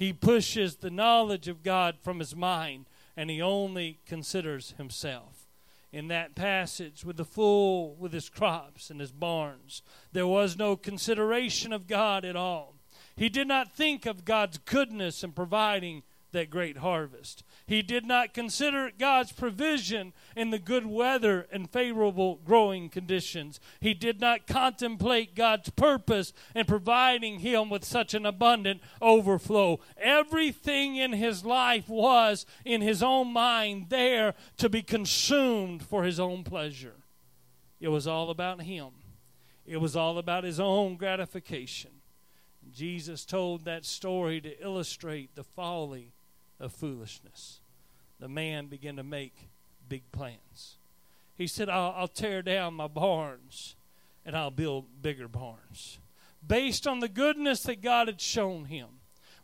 He 0.00 0.14
pushes 0.14 0.76
the 0.76 0.88
knowledge 0.88 1.46
of 1.46 1.62
God 1.62 1.98
from 2.00 2.20
his 2.20 2.34
mind 2.34 2.86
and 3.18 3.28
he 3.28 3.42
only 3.42 3.98
considers 4.06 4.72
himself. 4.78 5.46
In 5.92 6.08
that 6.08 6.34
passage, 6.34 7.04
with 7.04 7.18
the 7.18 7.24
fool 7.26 7.96
with 7.96 8.14
his 8.14 8.30
crops 8.30 8.88
and 8.88 8.98
his 8.98 9.12
barns, 9.12 9.82
there 10.10 10.26
was 10.26 10.56
no 10.56 10.74
consideration 10.74 11.70
of 11.70 11.86
God 11.86 12.24
at 12.24 12.34
all. 12.34 12.76
He 13.14 13.28
did 13.28 13.46
not 13.46 13.72
think 13.72 14.06
of 14.06 14.24
God's 14.24 14.56
goodness 14.56 15.22
in 15.22 15.32
providing 15.32 16.02
that 16.32 16.48
great 16.48 16.78
harvest. 16.78 17.44
He 17.70 17.82
did 17.82 18.04
not 18.04 18.34
consider 18.34 18.90
God's 18.90 19.30
provision 19.30 20.12
in 20.34 20.50
the 20.50 20.58
good 20.58 20.86
weather 20.86 21.46
and 21.52 21.70
favorable 21.70 22.40
growing 22.44 22.88
conditions. 22.88 23.60
He 23.78 23.94
did 23.94 24.20
not 24.20 24.48
contemplate 24.48 25.36
God's 25.36 25.70
purpose 25.70 26.32
in 26.52 26.66
providing 26.66 27.38
him 27.38 27.70
with 27.70 27.84
such 27.84 28.12
an 28.12 28.26
abundant 28.26 28.80
overflow. 29.00 29.78
Everything 29.96 30.96
in 30.96 31.12
his 31.12 31.44
life 31.44 31.88
was 31.88 32.44
in 32.64 32.80
his 32.80 33.04
own 33.04 33.32
mind 33.32 33.86
there 33.88 34.34
to 34.56 34.68
be 34.68 34.82
consumed 34.82 35.84
for 35.84 36.02
his 36.02 36.18
own 36.18 36.42
pleasure. 36.42 36.96
It 37.78 37.90
was 37.90 38.04
all 38.04 38.30
about 38.30 38.62
him, 38.62 38.88
it 39.64 39.76
was 39.76 39.94
all 39.94 40.18
about 40.18 40.42
his 40.42 40.58
own 40.58 40.96
gratification. 40.96 41.92
Jesus 42.72 43.24
told 43.24 43.64
that 43.64 43.84
story 43.84 44.40
to 44.40 44.60
illustrate 44.60 45.36
the 45.36 45.44
folly 45.44 46.14
of 46.58 46.72
foolishness 46.72 47.59
the 48.20 48.28
man 48.28 48.66
began 48.66 48.96
to 48.96 49.02
make 49.02 49.48
big 49.88 50.02
plans. 50.12 50.76
He 51.36 51.46
said, 51.46 51.68
I'll, 51.68 51.94
I'll 51.96 52.08
tear 52.08 52.42
down 52.42 52.74
my 52.74 52.86
barns 52.86 53.74
and 54.24 54.36
I'll 54.36 54.50
build 54.50 55.02
bigger 55.02 55.28
barns. 55.28 55.98
Based 56.46 56.86
on 56.86 57.00
the 57.00 57.08
goodness 57.08 57.62
that 57.64 57.82
God 57.82 58.08
had 58.08 58.20
shown 58.20 58.66
him, 58.66 58.88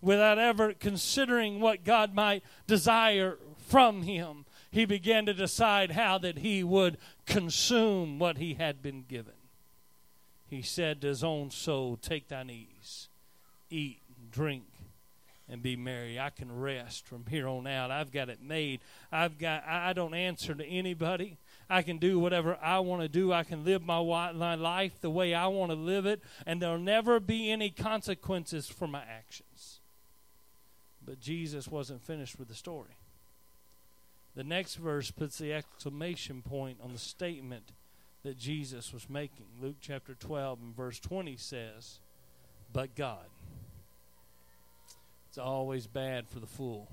without 0.00 0.38
ever 0.38 0.74
considering 0.74 1.60
what 1.60 1.84
God 1.84 2.14
might 2.14 2.42
desire 2.66 3.38
from 3.66 4.02
him, 4.02 4.44
he 4.70 4.84
began 4.84 5.26
to 5.26 5.34
decide 5.34 5.92
how 5.92 6.18
that 6.18 6.38
he 6.38 6.62
would 6.62 6.98
consume 7.24 8.18
what 8.18 8.36
he 8.36 8.54
had 8.54 8.82
been 8.82 9.04
given. 9.08 9.32
He 10.48 10.62
said 10.62 11.00
to 11.00 11.08
his 11.08 11.24
own 11.24 11.50
soul, 11.50 11.96
Take 11.96 12.28
thine 12.28 12.50
ease, 12.50 13.08
eat, 13.70 14.00
drink, 14.30 14.64
and 15.48 15.62
be 15.62 15.76
merry. 15.76 16.18
I 16.18 16.30
can 16.30 16.60
rest 16.60 17.06
from 17.06 17.24
here 17.28 17.46
on 17.46 17.66
out. 17.66 17.90
I've 17.90 18.12
got 18.12 18.28
it 18.28 18.42
made. 18.42 18.80
I've 19.12 19.38
got 19.38 19.64
I 19.66 19.92
don't 19.92 20.14
answer 20.14 20.54
to 20.54 20.64
anybody. 20.64 21.38
I 21.68 21.82
can 21.82 21.98
do 21.98 22.18
whatever 22.18 22.58
I 22.62 22.80
want 22.80 23.02
to 23.02 23.08
do. 23.08 23.32
I 23.32 23.44
can 23.44 23.64
live 23.64 23.82
my 23.82 23.98
life 23.98 25.00
the 25.00 25.10
way 25.10 25.34
I 25.34 25.46
want 25.48 25.70
to 25.70 25.76
live 25.76 26.06
it, 26.06 26.22
and 26.46 26.60
there'll 26.60 26.78
never 26.78 27.20
be 27.20 27.50
any 27.50 27.70
consequences 27.70 28.68
for 28.68 28.86
my 28.86 29.02
actions. 29.02 29.80
But 31.04 31.20
Jesus 31.20 31.68
wasn't 31.68 32.02
finished 32.02 32.38
with 32.38 32.48
the 32.48 32.54
story. 32.54 32.96
The 34.34 34.44
next 34.44 34.74
verse 34.74 35.10
puts 35.10 35.38
the 35.38 35.52
exclamation 35.52 36.42
point 36.42 36.78
on 36.82 36.92
the 36.92 36.98
statement 36.98 37.72
that 38.22 38.36
Jesus 38.36 38.92
was 38.92 39.08
making. 39.08 39.46
Luke 39.60 39.76
chapter 39.80 40.14
12 40.14 40.58
and 40.60 40.76
verse 40.76 40.98
20 40.98 41.36
says, 41.36 42.00
But 42.72 42.94
God. 42.94 43.26
It's 45.36 45.44
always 45.44 45.86
bad 45.86 46.30
for 46.30 46.40
the 46.40 46.46
fool 46.46 46.88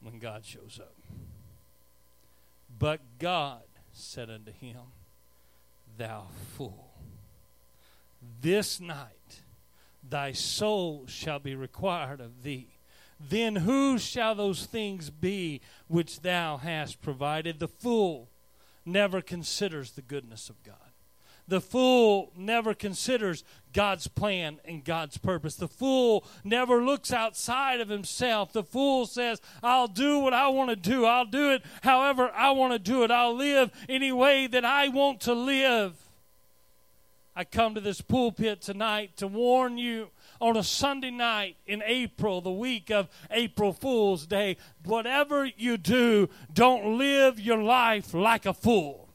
when 0.00 0.20
God 0.20 0.44
shows 0.44 0.78
up. 0.80 0.94
But 2.78 3.00
God 3.18 3.64
said 3.92 4.30
unto 4.30 4.52
him, 4.52 4.78
Thou 5.98 6.28
fool, 6.56 6.92
this 8.40 8.80
night 8.80 9.42
thy 10.08 10.30
soul 10.30 11.06
shall 11.08 11.40
be 11.40 11.56
required 11.56 12.20
of 12.20 12.44
thee. 12.44 12.68
Then 13.18 13.56
who 13.56 13.98
shall 13.98 14.36
those 14.36 14.64
things 14.64 15.10
be 15.10 15.60
which 15.88 16.20
thou 16.20 16.58
hast 16.58 17.02
provided? 17.02 17.58
The 17.58 17.66
fool 17.66 18.28
never 18.84 19.20
considers 19.20 19.90
the 19.90 20.02
goodness 20.02 20.48
of 20.48 20.62
God. 20.62 20.85
The 21.48 21.60
fool 21.60 22.32
never 22.36 22.74
considers 22.74 23.44
God's 23.72 24.08
plan 24.08 24.58
and 24.64 24.84
God's 24.84 25.16
purpose. 25.16 25.54
The 25.54 25.68
fool 25.68 26.24
never 26.42 26.82
looks 26.82 27.12
outside 27.12 27.80
of 27.80 27.88
himself. 27.88 28.52
The 28.52 28.64
fool 28.64 29.06
says, 29.06 29.40
I'll 29.62 29.86
do 29.86 30.18
what 30.18 30.32
I 30.34 30.48
want 30.48 30.70
to 30.70 30.76
do. 30.76 31.04
I'll 31.04 31.26
do 31.26 31.52
it 31.52 31.62
however 31.82 32.30
I 32.34 32.50
want 32.50 32.72
to 32.72 32.78
do 32.78 33.04
it. 33.04 33.10
I'll 33.10 33.36
live 33.36 33.70
any 33.88 34.10
way 34.10 34.46
that 34.48 34.64
I 34.64 34.88
want 34.88 35.20
to 35.22 35.34
live. 35.34 35.94
I 37.38 37.44
come 37.44 37.74
to 37.74 37.82
this 37.82 38.00
pulpit 38.00 38.62
tonight 38.62 39.18
to 39.18 39.26
warn 39.26 39.76
you 39.76 40.08
on 40.40 40.56
a 40.56 40.62
Sunday 40.64 41.10
night 41.10 41.56
in 41.66 41.82
April, 41.84 42.40
the 42.40 42.50
week 42.50 42.90
of 42.90 43.08
April 43.30 43.74
Fool's 43.74 44.26
Day, 44.26 44.56
whatever 44.84 45.44
you 45.44 45.76
do, 45.76 46.30
don't 46.52 46.96
live 46.96 47.38
your 47.38 47.62
life 47.62 48.14
like 48.14 48.46
a 48.46 48.54
fool. 48.54 49.05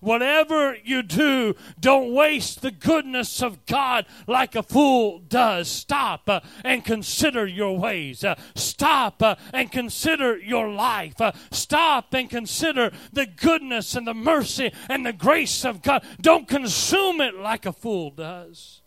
Whatever 0.00 0.76
you 0.82 1.02
do, 1.02 1.54
don't 1.78 2.12
waste 2.12 2.62
the 2.62 2.70
goodness 2.70 3.42
of 3.42 3.66
God 3.66 4.06
like 4.26 4.54
a 4.56 4.62
fool 4.62 5.18
does. 5.18 5.68
Stop 5.68 6.28
uh, 6.28 6.40
and 6.64 6.84
consider 6.84 7.46
your 7.46 7.78
ways. 7.78 8.24
Uh, 8.24 8.34
stop 8.54 9.22
uh, 9.22 9.36
and 9.52 9.70
consider 9.70 10.38
your 10.38 10.68
life. 10.68 11.20
Uh, 11.20 11.32
stop 11.50 12.14
and 12.14 12.30
consider 12.30 12.90
the 13.12 13.26
goodness 13.26 13.94
and 13.94 14.06
the 14.06 14.14
mercy 14.14 14.72
and 14.88 15.04
the 15.04 15.12
grace 15.12 15.64
of 15.64 15.82
God. 15.82 16.02
Don't 16.20 16.48
consume 16.48 17.20
it 17.20 17.34
like 17.34 17.66
a 17.66 17.72
fool 17.72 18.10
does. 18.10 18.80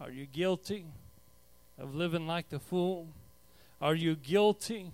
Are 0.00 0.10
you 0.10 0.26
guilty 0.26 0.86
of 1.78 1.94
living 1.94 2.26
like 2.26 2.48
the 2.48 2.60
fool? 2.60 3.08
Are 3.80 3.94
you 3.94 4.14
guilty 4.14 4.92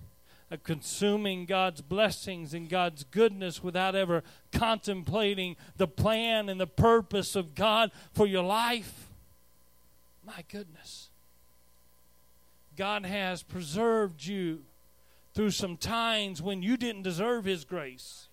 consuming 0.62 1.44
God's 1.44 1.80
blessings 1.80 2.54
and 2.54 2.68
God's 2.68 3.04
goodness 3.04 3.62
without 3.62 3.94
ever 3.94 4.22
contemplating 4.52 5.56
the 5.76 5.88
plan 5.88 6.48
and 6.48 6.60
the 6.60 6.66
purpose 6.66 7.34
of 7.34 7.54
God 7.54 7.90
for 8.12 8.26
your 8.26 8.44
life. 8.44 9.08
My 10.24 10.44
goodness. 10.48 11.10
God 12.76 13.06
has 13.06 13.42
preserved 13.42 14.24
you 14.24 14.62
through 15.34 15.50
some 15.50 15.76
times 15.76 16.40
when 16.40 16.62
you 16.62 16.76
didn't 16.76 17.02
deserve 17.02 17.44
His 17.44 17.64
grace. 17.64 18.28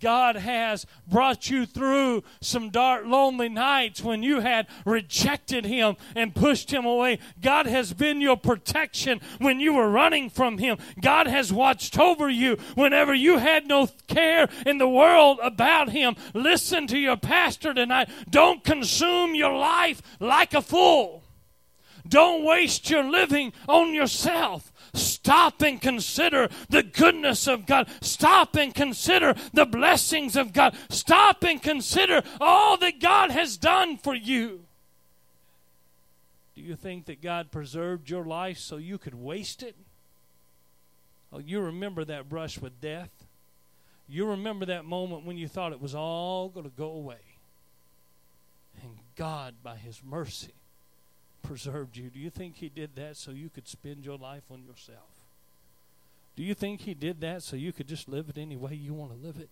God 0.00 0.36
has 0.36 0.86
brought 1.06 1.50
you 1.50 1.66
through 1.66 2.22
some 2.40 2.70
dark, 2.70 3.06
lonely 3.06 3.48
nights 3.48 4.02
when 4.02 4.22
you 4.22 4.40
had 4.40 4.66
rejected 4.84 5.64
Him 5.64 5.96
and 6.14 6.34
pushed 6.34 6.70
Him 6.70 6.84
away. 6.84 7.18
God 7.40 7.66
has 7.66 7.92
been 7.92 8.20
your 8.20 8.36
protection 8.36 9.20
when 9.38 9.60
you 9.60 9.74
were 9.74 9.90
running 9.90 10.30
from 10.30 10.58
Him. 10.58 10.78
God 11.00 11.26
has 11.26 11.52
watched 11.52 11.98
over 11.98 12.28
you 12.28 12.56
whenever 12.74 13.14
you 13.14 13.38
had 13.38 13.66
no 13.66 13.88
care 14.06 14.48
in 14.64 14.78
the 14.78 14.88
world 14.88 15.38
about 15.42 15.90
Him. 15.90 16.16
Listen 16.34 16.86
to 16.88 16.98
your 16.98 17.16
pastor 17.16 17.74
tonight. 17.74 18.08
Don't 18.30 18.64
consume 18.64 19.34
your 19.34 19.56
life 19.56 20.02
like 20.20 20.54
a 20.54 20.62
fool. 20.62 21.22
Don't 22.08 22.44
waste 22.44 22.88
your 22.90 23.04
living 23.04 23.52
on 23.68 23.92
yourself. 23.92 24.72
Stop 24.96 25.62
and 25.62 25.80
consider 25.80 26.48
the 26.68 26.82
goodness 26.82 27.46
of 27.46 27.66
God. 27.66 27.88
Stop 28.00 28.56
and 28.56 28.74
consider 28.74 29.34
the 29.52 29.66
blessings 29.66 30.36
of 30.36 30.52
God. 30.52 30.76
Stop 30.88 31.44
and 31.44 31.62
consider 31.62 32.22
all 32.40 32.76
that 32.78 33.00
God 33.00 33.30
has 33.30 33.56
done 33.56 33.96
for 33.96 34.14
you. 34.14 34.64
Do 36.54 36.62
you 36.62 36.74
think 36.74 37.04
that 37.06 37.20
God 37.20 37.50
preserved 37.50 38.08
your 38.08 38.24
life 38.24 38.58
so 38.58 38.78
you 38.78 38.96
could 38.96 39.14
waste 39.14 39.62
it? 39.62 39.76
Oh, 41.32 41.38
you 41.38 41.60
remember 41.60 42.04
that 42.04 42.28
brush 42.28 42.58
with 42.58 42.80
death? 42.80 43.10
You 44.08 44.26
remember 44.26 44.66
that 44.66 44.84
moment 44.84 45.26
when 45.26 45.36
you 45.36 45.48
thought 45.48 45.72
it 45.72 45.82
was 45.82 45.94
all 45.94 46.48
going 46.48 46.64
to 46.64 46.76
go 46.76 46.90
away. 46.90 47.18
And 48.82 48.92
God, 49.16 49.54
by 49.62 49.76
His 49.76 50.00
mercy, 50.04 50.52
preserved 51.46 51.96
you. 51.96 52.10
Do 52.10 52.18
you 52.18 52.30
think 52.30 52.56
He 52.56 52.68
did 52.68 52.96
that 52.96 53.16
so 53.16 53.30
you 53.30 53.48
could 53.48 53.68
spend 53.68 54.04
your 54.04 54.18
life 54.18 54.44
on 54.50 54.64
yourself? 54.64 55.10
Do 56.36 56.42
you 56.42 56.54
think 56.54 56.82
He 56.82 56.94
did 56.94 57.20
that 57.20 57.42
so 57.42 57.56
you 57.56 57.72
could 57.72 57.88
just 57.88 58.08
live 58.08 58.28
it 58.28 58.38
any 58.38 58.56
way 58.56 58.74
you 58.74 58.94
want 58.94 59.12
to 59.12 59.26
live 59.26 59.38
it? 59.38 59.50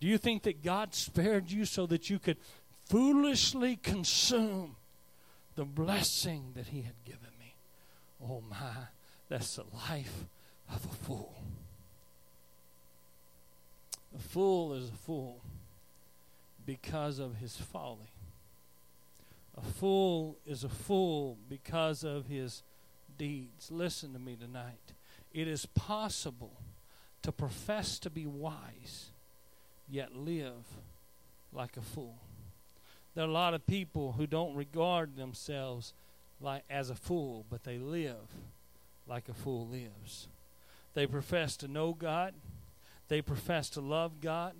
Do 0.00 0.06
you 0.06 0.18
think 0.18 0.42
that 0.42 0.62
God 0.62 0.94
spared 0.94 1.50
you 1.50 1.64
so 1.64 1.86
that 1.86 2.10
you 2.10 2.18
could 2.18 2.36
foolishly 2.84 3.76
consume 3.76 4.76
the 5.54 5.64
blessing 5.64 6.52
that 6.54 6.68
He 6.68 6.82
had 6.82 7.04
given 7.04 7.30
me? 7.38 7.54
Oh 8.22 8.42
my, 8.48 8.88
that's 9.28 9.56
the 9.56 9.64
life 9.88 10.24
of 10.70 10.84
a 10.84 11.04
fool. 11.04 11.34
A 14.14 14.18
fool 14.18 14.74
is 14.74 14.88
a 14.88 14.92
fool 14.92 15.40
because 16.64 17.18
of 17.18 17.36
his 17.36 17.56
folly. 17.56 18.10
A 19.56 19.62
fool 19.62 20.36
is 20.46 20.64
a 20.64 20.68
fool 20.68 21.38
because 21.48 22.04
of 22.04 22.26
his 22.26 22.62
deeds. 23.16 23.70
Listen 23.70 24.12
to 24.12 24.18
me 24.18 24.36
tonight. 24.36 24.92
It 25.32 25.48
is 25.48 25.66
possible 25.66 26.52
to 27.22 27.32
profess 27.32 27.98
to 28.00 28.10
be 28.10 28.26
wise, 28.26 29.10
yet 29.88 30.14
live 30.14 30.64
like 31.52 31.76
a 31.76 31.82
fool. 31.82 32.18
There 33.14 33.24
are 33.24 33.28
a 33.28 33.32
lot 33.32 33.54
of 33.54 33.66
people 33.66 34.12
who 34.12 34.26
don't 34.26 34.54
regard 34.54 35.16
themselves 35.16 35.94
like 36.40 36.64
as 36.68 36.90
a 36.90 36.94
fool, 36.94 37.46
but 37.48 37.64
they 37.64 37.78
live 37.78 38.28
like 39.06 39.28
a 39.28 39.34
fool 39.34 39.66
lives. 39.66 40.28
They 40.94 41.06
profess 41.06 41.56
to 41.58 41.68
know 41.68 41.94
God, 41.94 42.34
they 43.08 43.22
profess 43.22 43.70
to 43.70 43.80
love 43.80 44.20
God, 44.20 44.54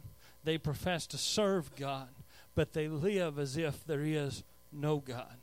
they 0.44 0.56
profess 0.56 1.06
to 1.08 1.18
serve 1.18 1.74
God, 1.76 2.08
but 2.54 2.72
they 2.72 2.88
live 2.88 3.38
as 3.38 3.56
if 3.56 3.86
there 3.86 4.02
is 4.02 4.42
know 4.76 4.98
God. 4.98 5.36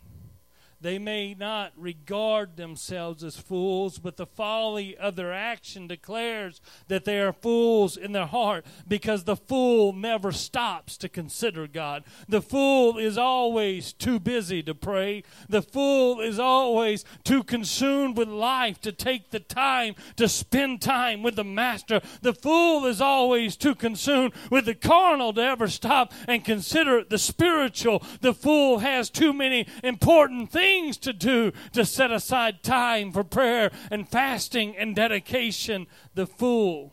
They 0.84 1.00
may 1.00 1.34
not 1.34 1.72
regard 1.78 2.58
themselves 2.58 3.24
as 3.24 3.38
fools, 3.38 4.00
but 4.00 4.18
the 4.18 4.26
folly 4.26 4.98
of 4.98 5.16
their 5.16 5.32
action 5.32 5.88
declares 5.88 6.60
that 6.90 7.06
they 7.06 7.22
are 7.22 7.32
fools 7.32 7.96
in 7.96 8.12
their 8.12 8.26
heart 8.26 8.66
because 8.86 9.24
the 9.24 9.38
fool 9.38 9.94
never 9.94 10.34
stops 10.34 10.98
to 10.98 11.08
consider 11.08 11.68
God. 11.68 12.04
The 12.28 12.42
fool 12.42 12.98
is 12.98 13.18
always 13.18 13.94
too 13.94 14.20
busy 14.20 14.62
to 14.64 14.76
pray. 14.76 15.24
The 15.48 15.62
fool 15.62 16.20
is 16.20 16.38
always 16.38 17.06
too 17.24 17.44
consumed 17.44 18.18
with 18.18 18.28
life 18.28 18.82
to 18.82 18.92
take 18.92 19.32
the 19.32 19.40
time 19.40 19.96
to 20.18 20.28
spend 20.28 20.82
time 20.82 21.24
with 21.24 21.38
the 21.38 21.46
Master. 21.46 22.02
The 22.22 22.34
fool 22.34 22.86
is 22.88 23.00
always 23.00 23.56
too 23.56 23.74
consumed 23.74 24.34
with 24.52 24.66
the 24.66 24.76
carnal 24.76 25.32
to 25.32 25.42
ever 25.42 25.70
stop 25.70 26.12
and 26.28 26.44
consider 26.44 27.06
the 27.06 27.18
spiritual. 27.18 28.04
The 28.20 28.34
fool 28.34 28.80
has 28.80 29.10
too 29.10 29.32
many 29.32 29.66
important 29.82 30.52
things 30.52 30.73
things 30.74 30.98
to 30.98 31.14
do 31.14 31.52
to 31.72 31.86
set 31.86 32.12
aside 32.12 32.64
time 32.64 33.12
for 33.12 33.24
prayer 33.24 33.72
and 33.92 34.10
fasting 34.10 34.76
and 34.76 34.96
dedication, 34.96 35.86
the 36.16 36.26
fool 36.26 36.92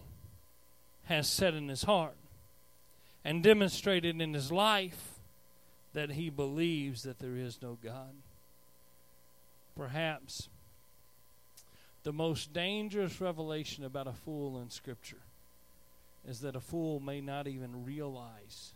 has 1.04 1.26
said 1.28 1.54
in 1.54 1.68
his 1.68 1.84
heart 1.84 2.16
and 3.24 3.42
demonstrated 3.42 4.20
in 4.20 4.34
his 4.34 4.52
life 4.52 5.18
that 5.94 6.12
he 6.12 6.28
believes 6.28 7.02
that 7.02 7.18
there 7.18 7.36
is 7.36 7.60
no 7.62 7.78
God. 7.82 8.14
Perhaps 9.76 10.48
the 12.02 12.12
most 12.12 12.52
dangerous 12.52 13.20
revelation 13.20 13.84
about 13.84 14.06
a 14.06 14.12
fool 14.12 14.60
in 14.60 14.68
Scripture 14.68 15.22
is 16.28 16.40
that 16.40 16.54
a 16.54 16.60
fool 16.60 17.00
may 17.00 17.20
not 17.20 17.46
even 17.46 17.84
realize 17.84 18.72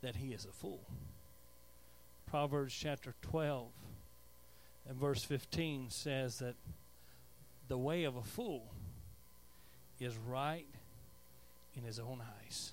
that 0.00 0.16
he 0.16 0.32
is 0.32 0.46
a 0.46 0.52
fool. 0.52 0.86
Proverbs 2.26 2.74
chapter 2.74 3.14
12 3.22 3.68
and 4.88 4.98
verse 4.98 5.22
15 5.22 5.90
says 5.90 6.38
that 6.38 6.54
the 7.68 7.78
way 7.78 8.04
of 8.04 8.16
a 8.16 8.22
fool 8.22 8.72
is 10.00 10.16
right 10.28 10.66
in 11.76 11.82
his 11.82 11.98
own 11.98 12.20
eyes. 12.42 12.72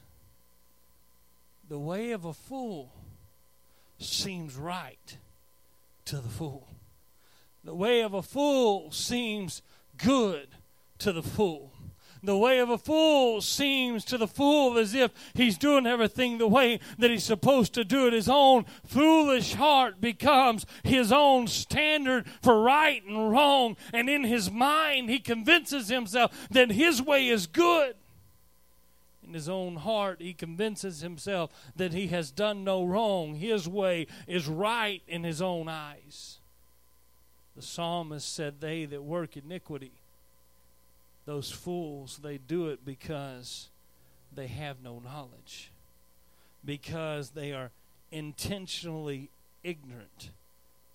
The 1.69 1.79
way 1.79 2.11
of 2.11 2.25
a 2.25 2.33
fool 2.33 2.91
seems 3.97 4.55
right 4.55 5.17
to 6.05 6.17
the 6.17 6.29
fool. 6.29 6.67
The 7.63 7.75
way 7.75 8.01
of 8.01 8.13
a 8.13 8.21
fool 8.21 8.91
seems 8.91 9.61
good 9.97 10.47
to 10.99 11.13
the 11.13 11.23
fool. 11.23 11.70
The 12.23 12.37
way 12.37 12.59
of 12.59 12.69
a 12.69 12.77
fool 12.77 13.41
seems 13.41 14.05
to 14.05 14.17
the 14.17 14.27
fool 14.27 14.77
as 14.77 14.93
if 14.93 15.11
he's 15.33 15.57
doing 15.57 15.87
everything 15.87 16.37
the 16.37 16.47
way 16.47 16.79
that 16.99 17.09
he's 17.09 17.23
supposed 17.23 17.73
to 17.73 17.83
do 17.83 18.05
it. 18.05 18.13
His 18.13 18.29
own 18.29 18.65
foolish 18.85 19.53
heart 19.53 19.99
becomes 19.99 20.67
his 20.83 21.11
own 21.11 21.47
standard 21.47 22.27
for 22.43 22.61
right 22.61 23.03
and 23.03 23.31
wrong. 23.31 23.75
And 23.91 24.07
in 24.07 24.23
his 24.23 24.51
mind, 24.51 25.09
he 25.09 25.17
convinces 25.17 25.89
himself 25.89 26.47
that 26.51 26.71
his 26.71 27.01
way 27.01 27.27
is 27.27 27.47
good. 27.47 27.95
In 29.25 29.33
his 29.33 29.49
own 29.49 29.77
heart, 29.77 30.21
he 30.21 30.33
convinces 30.33 31.01
himself 31.01 31.49
that 31.75 31.93
he 31.93 32.07
has 32.07 32.29
done 32.29 32.63
no 32.63 32.83
wrong. 32.83 33.35
His 33.35 33.67
way 33.67 34.05
is 34.27 34.47
right 34.47 35.01
in 35.07 35.23
his 35.23 35.41
own 35.41 35.67
eyes. 35.67 36.37
The 37.55 37.63
psalmist 37.63 38.31
said, 38.31 38.61
They 38.61 38.85
that 38.85 39.03
work 39.03 39.37
iniquity 39.37 40.00
those 41.31 41.49
fools, 41.49 42.19
they 42.21 42.37
do 42.37 42.67
it 42.67 42.83
because 42.83 43.69
they 44.35 44.47
have 44.47 44.83
no 44.83 44.99
knowledge, 44.99 45.71
because 46.65 47.29
they 47.29 47.53
are 47.53 47.71
intentionally 48.11 49.29
ignorant 49.63 50.31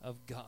of 0.03 0.27
God. 0.27 0.45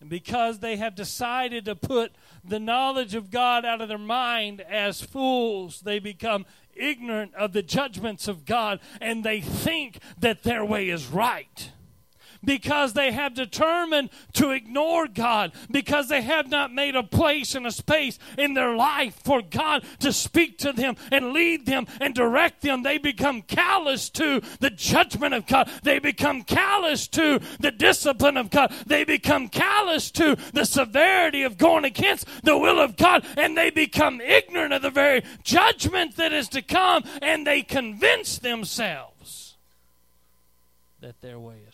And 0.00 0.10
because 0.10 0.58
they 0.58 0.74
have 0.74 0.96
decided 0.96 1.66
to 1.66 1.76
put 1.76 2.16
the 2.44 2.58
knowledge 2.58 3.14
of 3.14 3.30
God 3.30 3.64
out 3.64 3.80
of 3.80 3.88
their 3.88 3.96
mind 3.96 4.60
as 4.60 5.00
fools, 5.00 5.82
they 5.82 6.00
become 6.00 6.46
ignorant 6.74 7.32
of 7.36 7.52
the 7.52 7.62
judgments 7.62 8.26
of 8.26 8.44
God 8.44 8.80
and 9.00 9.22
they 9.22 9.40
think 9.40 10.00
that 10.18 10.42
their 10.42 10.64
way 10.64 10.88
is 10.88 11.06
right 11.06 11.70
because 12.44 12.92
they 12.92 13.12
have 13.12 13.34
determined 13.34 14.10
to 14.34 14.50
ignore 14.50 15.06
God, 15.06 15.52
because 15.70 16.08
they 16.08 16.22
have 16.22 16.48
not 16.48 16.72
made 16.72 16.96
a 16.96 17.02
place 17.02 17.54
and 17.54 17.66
a 17.66 17.72
space 17.72 18.18
in 18.38 18.54
their 18.54 18.74
life 18.74 19.18
for 19.24 19.42
God 19.42 19.84
to 20.00 20.12
speak 20.12 20.58
to 20.58 20.72
them 20.72 20.96
and 21.10 21.32
lead 21.32 21.66
them 21.66 21.86
and 22.00 22.14
direct 22.14 22.62
them. 22.62 22.82
They 22.82 22.98
become 22.98 23.42
callous 23.42 24.10
to 24.10 24.40
the 24.60 24.70
judgment 24.70 25.34
of 25.34 25.46
God. 25.46 25.70
They 25.82 25.98
become 25.98 26.42
callous 26.42 27.08
to 27.08 27.40
the 27.60 27.70
discipline 27.70 28.36
of 28.36 28.50
God. 28.50 28.72
They 28.86 29.04
become 29.04 29.48
callous 29.48 30.10
to 30.12 30.36
the 30.52 30.64
severity 30.64 31.42
of 31.42 31.58
going 31.58 31.84
against 31.84 32.26
the 32.42 32.56
will 32.56 32.80
of 32.80 32.96
God. 32.96 33.24
And 33.36 33.56
they 33.56 33.70
become 33.70 34.20
ignorant 34.20 34.72
of 34.72 34.82
the 34.82 34.90
very 34.90 35.22
judgment 35.42 36.16
that 36.16 36.32
is 36.32 36.48
to 36.50 36.62
come. 36.62 37.04
And 37.22 37.46
they 37.46 37.62
convince 37.62 38.38
themselves 38.38 39.56
that 41.00 41.20
their 41.20 41.38
way. 41.38 41.65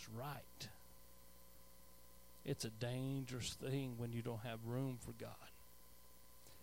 It's 2.53 2.67
a 2.67 2.71
dangerous 2.71 3.55
thing 3.55 3.95
when 3.97 4.13
you 4.13 4.21
don't 4.21 4.43
have 4.43 4.59
room 4.67 4.99
for 5.01 5.13
God. 5.13 5.31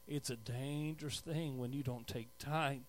It's 0.07 0.29
a 0.29 0.35
dangerous 0.35 1.19
thing 1.19 1.57
when 1.57 1.73
you 1.73 1.81
don't 1.81 2.05
take 2.05 2.27
time 2.37 2.85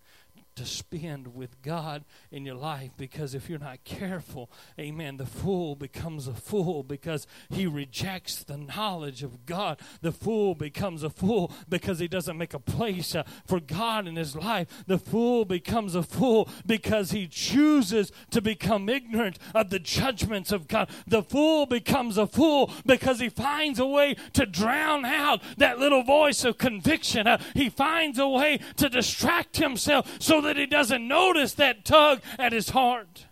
to 0.60 0.66
spend 0.66 1.34
with 1.34 1.62
God 1.62 2.04
in 2.30 2.44
your 2.44 2.54
life 2.54 2.90
because 2.98 3.34
if 3.34 3.48
you're 3.48 3.58
not 3.58 3.82
careful, 3.84 4.50
amen, 4.78 5.16
the 5.16 5.24
fool 5.24 5.74
becomes 5.74 6.28
a 6.28 6.34
fool 6.34 6.82
because 6.82 7.26
he 7.48 7.66
rejects 7.66 8.44
the 8.44 8.58
knowledge 8.58 9.22
of 9.22 9.46
God. 9.46 9.80
The 10.02 10.12
fool 10.12 10.54
becomes 10.54 11.02
a 11.02 11.08
fool 11.08 11.50
because 11.68 11.98
he 11.98 12.08
doesn't 12.08 12.36
make 12.36 12.52
a 12.52 12.58
place 12.58 13.14
uh, 13.14 13.22
for 13.46 13.58
God 13.58 14.06
in 14.06 14.16
his 14.16 14.36
life. 14.36 14.84
The 14.86 14.98
fool 14.98 15.46
becomes 15.46 15.94
a 15.94 16.02
fool 16.02 16.48
because 16.66 17.10
he 17.12 17.26
chooses 17.26 18.12
to 18.30 18.42
become 18.42 18.90
ignorant 18.90 19.38
of 19.54 19.70
the 19.70 19.78
judgments 19.78 20.52
of 20.52 20.68
God. 20.68 20.90
The 21.06 21.22
fool 21.22 21.64
becomes 21.64 22.18
a 22.18 22.26
fool 22.26 22.70
because 22.84 23.18
he 23.18 23.30
finds 23.30 23.78
a 23.78 23.86
way 23.86 24.16
to 24.34 24.44
drown 24.44 25.06
out 25.06 25.42
that 25.56 25.78
little 25.78 26.02
voice 26.02 26.44
of 26.44 26.58
conviction. 26.58 27.26
Uh, 27.26 27.38
he 27.54 27.70
finds 27.70 28.18
a 28.18 28.28
way 28.28 28.60
to 28.76 28.90
distract 28.90 29.56
himself 29.56 30.19
so 30.20 30.42
that 30.42 30.56
he 30.58 30.66
doesn't 30.66 31.08
notice 31.08 31.54
that 31.54 31.84
tug 31.84 32.20
at 32.38 32.52
his 32.52 32.70
heart. 32.70 33.26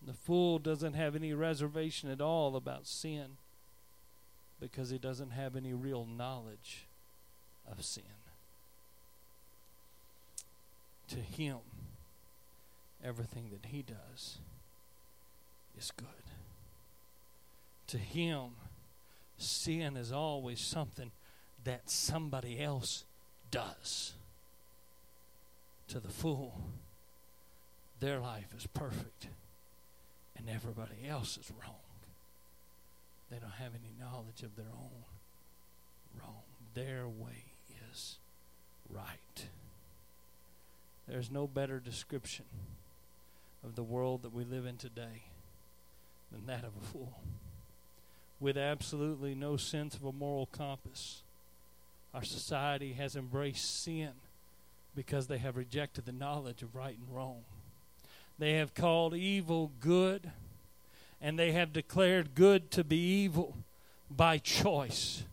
The 0.00 0.12
fool 0.12 0.58
doesn't 0.60 0.94
have 0.94 1.16
any 1.16 1.34
reservation 1.34 2.08
at 2.08 2.20
all 2.20 2.56
about 2.56 2.86
sin 2.86 3.36
because 4.60 4.90
he 4.90 4.98
doesn't 4.98 5.30
have 5.30 5.56
any 5.56 5.74
real 5.74 6.06
knowledge 6.06 6.86
of 7.70 7.84
sin. 7.84 8.04
To 11.08 11.16
him, 11.16 11.58
everything 13.02 13.50
that 13.50 13.70
he 13.70 13.82
does 13.82 14.38
is 15.76 15.90
good. 15.96 16.06
To 17.88 17.98
him, 17.98 18.52
sin 19.36 19.96
is 19.96 20.12
always 20.12 20.60
something 20.60 21.10
that 21.64 21.90
somebody 21.90 22.60
else 22.60 23.04
does 23.50 24.12
to 25.88 26.00
the 26.00 26.08
fool, 26.08 26.60
their 28.00 28.18
life 28.20 28.52
is 28.56 28.66
perfect 28.66 29.28
and 30.36 30.48
everybody 30.48 31.06
else 31.08 31.38
is 31.38 31.50
wrong. 31.50 31.76
They 33.30 33.38
don't 33.38 33.50
have 33.52 33.72
any 33.74 33.92
knowledge 33.98 34.42
of 34.42 34.56
their 34.56 34.72
own 34.72 35.04
wrong. 36.20 36.42
Their 36.74 37.08
way 37.08 37.54
is 37.90 38.16
right. 38.90 39.46
There's 41.08 41.30
no 41.30 41.46
better 41.46 41.80
description 41.80 42.46
of 43.64 43.74
the 43.74 43.82
world 43.82 44.22
that 44.22 44.34
we 44.34 44.44
live 44.44 44.66
in 44.66 44.76
today 44.76 45.24
than 46.30 46.46
that 46.46 46.64
of 46.64 46.72
a 46.80 46.86
fool. 46.86 47.20
With 48.40 48.56
absolutely 48.56 49.34
no 49.34 49.56
sense 49.56 49.94
of 49.94 50.04
a 50.04 50.12
moral 50.12 50.46
compass, 50.46 51.22
our 52.12 52.24
society 52.24 52.92
has 52.94 53.16
embraced 53.16 53.82
sin 53.82 54.12
because 54.94 55.26
they 55.26 55.38
have 55.38 55.56
rejected 55.56 56.04
the 56.04 56.12
knowledge 56.12 56.62
of 56.62 56.74
right 56.74 56.96
and 56.98 57.14
wrong. 57.14 57.44
They 58.38 58.54
have 58.54 58.74
called 58.74 59.14
evil 59.14 59.72
good, 59.80 60.30
and 61.20 61.38
they 61.38 61.52
have 61.52 61.72
declared 61.72 62.34
good 62.34 62.70
to 62.72 62.84
be 62.84 62.96
evil 62.96 63.56
by 64.10 64.38
choice. 64.38 65.24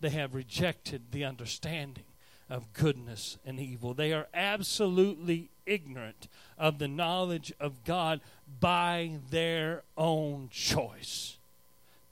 They 0.00 0.10
have 0.10 0.34
rejected 0.34 1.12
the 1.12 1.24
understanding 1.24 2.04
of 2.50 2.72
goodness 2.72 3.38
and 3.46 3.58
evil. 3.58 3.94
They 3.94 4.12
are 4.12 4.28
absolutely 4.34 5.50
ignorant 5.64 6.28
of 6.58 6.78
the 6.78 6.88
knowledge 6.88 7.52
of 7.58 7.84
God 7.84 8.20
by 8.60 9.18
their 9.30 9.84
own 9.96 10.48
choice. 10.50 11.38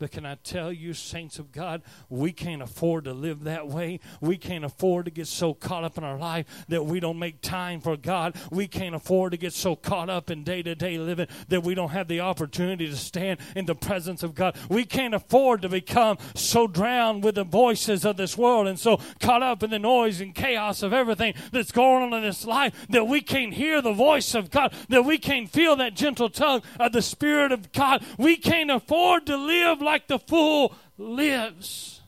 But 0.00 0.12
can 0.12 0.24
I 0.24 0.36
tell 0.36 0.72
you, 0.72 0.94
saints 0.94 1.38
of 1.38 1.52
God, 1.52 1.82
we 2.08 2.32
can't 2.32 2.62
afford 2.62 3.04
to 3.04 3.12
live 3.12 3.44
that 3.44 3.68
way. 3.68 4.00
We 4.22 4.38
can't 4.38 4.64
afford 4.64 5.04
to 5.04 5.10
get 5.10 5.26
so 5.26 5.52
caught 5.52 5.84
up 5.84 5.98
in 5.98 6.04
our 6.04 6.16
life 6.16 6.46
that 6.68 6.86
we 6.86 7.00
don't 7.00 7.18
make 7.18 7.42
time 7.42 7.82
for 7.82 7.98
God. 7.98 8.34
We 8.50 8.66
can't 8.66 8.94
afford 8.94 9.32
to 9.32 9.36
get 9.36 9.52
so 9.52 9.76
caught 9.76 10.08
up 10.08 10.30
in 10.30 10.42
day 10.42 10.62
to 10.62 10.74
day 10.74 10.96
living 10.96 11.26
that 11.48 11.64
we 11.64 11.74
don't 11.74 11.90
have 11.90 12.08
the 12.08 12.20
opportunity 12.20 12.88
to 12.88 12.96
stand 12.96 13.40
in 13.54 13.66
the 13.66 13.74
presence 13.74 14.22
of 14.22 14.34
God. 14.34 14.56
We 14.70 14.86
can't 14.86 15.14
afford 15.14 15.60
to 15.62 15.68
become 15.68 16.16
so 16.34 16.66
drowned 16.66 17.22
with 17.22 17.34
the 17.34 17.44
voices 17.44 18.06
of 18.06 18.16
this 18.16 18.38
world 18.38 18.68
and 18.68 18.78
so 18.78 19.00
caught 19.20 19.42
up 19.42 19.62
in 19.62 19.68
the 19.68 19.78
noise 19.78 20.22
and 20.22 20.34
chaos 20.34 20.82
of 20.82 20.94
everything 20.94 21.34
that's 21.52 21.72
going 21.72 22.04
on 22.04 22.14
in 22.14 22.22
this 22.22 22.46
life 22.46 22.86
that 22.88 23.06
we 23.06 23.20
can't 23.20 23.52
hear 23.52 23.82
the 23.82 23.92
voice 23.92 24.34
of 24.34 24.50
God, 24.50 24.72
that 24.88 25.04
we 25.04 25.18
can't 25.18 25.50
feel 25.50 25.76
that 25.76 25.92
gentle 25.92 26.30
tongue 26.30 26.62
of 26.78 26.92
the 26.92 27.02
Spirit 27.02 27.52
of 27.52 27.70
God. 27.72 28.02
We 28.16 28.38
can't 28.38 28.70
afford 28.70 29.26
to 29.26 29.36
live 29.36 29.82
the 29.98 30.18
fool 30.18 30.74
lives 30.98 32.00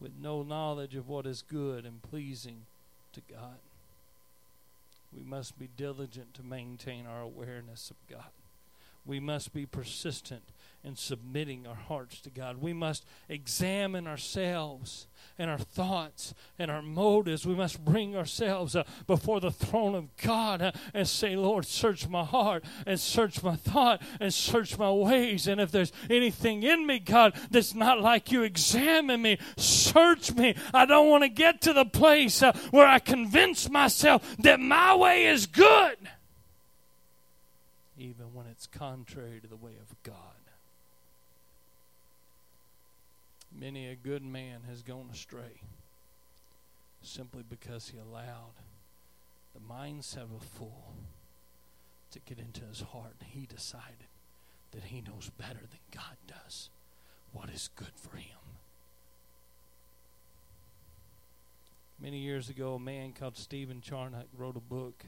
with 0.00 0.12
no 0.20 0.42
knowledge 0.42 0.94
of 0.94 1.08
what 1.08 1.26
is 1.26 1.42
good 1.42 1.84
and 1.84 2.02
pleasing 2.02 2.62
to 3.12 3.20
God. 3.30 3.58
We 5.12 5.22
must 5.22 5.58
be 5.58 5.68
diligent 5.76 6.34
to 6.34 6.42
maintain 6.42 7.06
our 7.06 7.22
awareness 7.22 7.90
of 7.90 7.96
God. 8.08 8.30
We 9.08 9.20
must 9.20 9.54
be 9.54 9.64
persistent 9.64 10.52
in 10.84 10.94
submitting 10.94 11.66
our 11.66 11.74
hearts 11.74 12.20
to 12.20 12.30
God. 12.30 12.58
We 12.58 12.74
must 12.74 13.06
examine 13.26 14.06
ourselves 14.06 15.06
and 15.38 15.50
our 15.50 15.58
thoughts 15.58 16.34
and 16.58 16.70
our 16.70 16.82
motives. 16.82 17.46
We 17.46 17.54
must 17.54 17.82
bring 17.82 18.14
ourselves 18.14 18.76
uh, 18.76 18.84
before 19.06 19.40
the 19.40 19.50
throne 19.50 19.94
of 19.94 20.14
God 20.18 20.60
uh, 20.60 20.72
and 20.92 21.08
say, 21.08 21.36
Lord, 21.36 21.64
search 21.64 22.06
my 22.06 22.22
heart 22.22 22.64
and 22.86 23.00
search 23.00 23.42
my 23.42 23.56
thought 23.56 24.02
and 24.20 24.32
search 24.32 24.78
my 24.78 24.92
ways. 24.92 25.48
And 25.48 25.58
if 25.58 25.70
there's 25.70 25.92
anything 26.10 26.62
in 26.62 26.86
me, 26.86 26.98
God, 26.98 27.34
that's 27.50 27.74
not 27.74 28.02
like 28.02 28.30
you, 28.30 28.42
examine 28.42 29.22
me, 29.22 29.38
search 29.56 30.34
me. 30.34 30.54
I 30.74 30.84
don't 30.84 31.08
want 31.08 31.22
to 31.22 31.30
get 31.30 31.62
to 31.62 31.72
the 31.72 31.86
place 31.86 32.42
uh, 32.42 32.52
where 32.72 32.86
I 32.86 32.98
convince 32.98 33.70
myself 33.70 34.36
that 34.40 34.60
my 34.60 34.94
way 34.94 35.26
is 35.26 35.46
good, 35.46 35.96
even 37.98 38.32
when 38.32 38.46
it's 38.46 38.66
contrary 38.66 39.40
to 39.40 39.48
the 39.48 39.56
way 39.56 39.72
of 39.80 40.02
God. 40.02 40.14
Many 43.52 43.88
a 43.88 43.96
good 43.96 44.22
man 44.22 44.60
has 44.68 44.82
gone 44.82 45.08
astray 45.12 45.62
simply 47.02 47.42
because 47.48 47.88
he 47.88 47.98
allowed 47.98 48.54
the 49.54 49.60
mindset 49.60 50.22
of 50.22 50.32
a 50.32 50.44
fool 50.44 50.94
to 52.12 52.20
get 52.20 52.38
into 52.38 52.64
his 52.64 52.80
heart. 52.80 53.14
And 53.20 53.28
He 53.30 53.46
decided 53.46 54.08
that 54.72 54.84
he 54.84 55.00
knows 55.00 55.30
better 55.38 55.60
than 55.60 55.80
God 55.92 56.16
does 56.26 56.68
what 57.32 57.50
is 57.50 57.70
good 57.76 57.94
for 57.94 58.16
him. 58.16 58.36
Many 62.00 62.18
years 62.18 62.48
ago, 62.48 62.74
a 62.74 62.78
man 62.78 63.12
called 63.12 63.36
Stephen 63.36 63.80
Charnock 63.80 64.26
wrote 64.36 64.56
a 64.56 64.60
book 64.60 65.04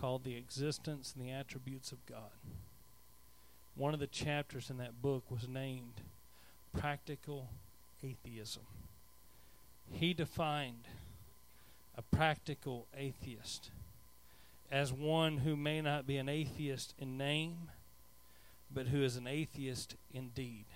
called 0.00 0.24
The 0.24 0.36
Existence 0.36 1.14
and 1.16 1.24
the 1.24 1.32
Attributes 1.32 1.92
of 1.92 2.04
God. 2.06 2.30
One 3.74 3.94
of 3.94 4.00
the 4.00 4.06
chapters 4.06 4.70
in 4.70 4.78
that 4.78 5.02
book 5.02 5.30
was 5.30 5.48
named 5.48 6.00
practical 6.76 7.50
atheism. 8.02 8.62
He 9.90 10.14
defined 10.14 10.88
a 11.96 12.02
practical 12.02 12.86
atheist 12.96 13.70
as 14.70 14.92
one 14.92 15.38
who 15.38 15.56
may 15.56 15.80
not 15.80 16.06
be 16.06 16.16
an 16.16 16.28
atheist 16.28 16.94
in 16.98 17.16
name, 17.16 17.70
but 18.72 18.88
who 18.88 19.02
is 19.02 19.16
an 19.16 19.26
atheist 19.26 19.96
indeed. 20.12 20.66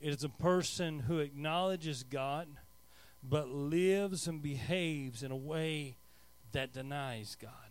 It 0.00 0.12
is 0.12 0.24
a 0.24 0.28
person 0.28 1.00
who 1.00 1.18
acknowledges 1.18 2.02
God, 2.02 2.48
but 3.22 3.48
lives 3.48 4.26
and 4.26 4.42
behaves 4.42 5.22
in 5.22 5.30
a 5.30 5.36
way 5.36 5.96
that 6.52 6.72
denies 6.72 7.36
God. 7.40 7.65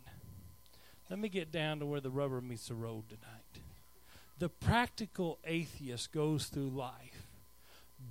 Let 1.09 1.19
me 1.19 1.29
get 1.29 1.51
down 1.51 1.79
to 1.79 1.85
where 1.85 2.01
the 2.01 2.09
rubber 2.09 2.41
meets 2.41 2.67
the 2.67 2.75
road 2.75 3.03
tonight. 3.09 3.63
The 4.39 4.49
practical 4.49 5.39
atheist 5.45 6.11
goes 6.11 6.47
through 6.47 6.69
life 6.69 7.27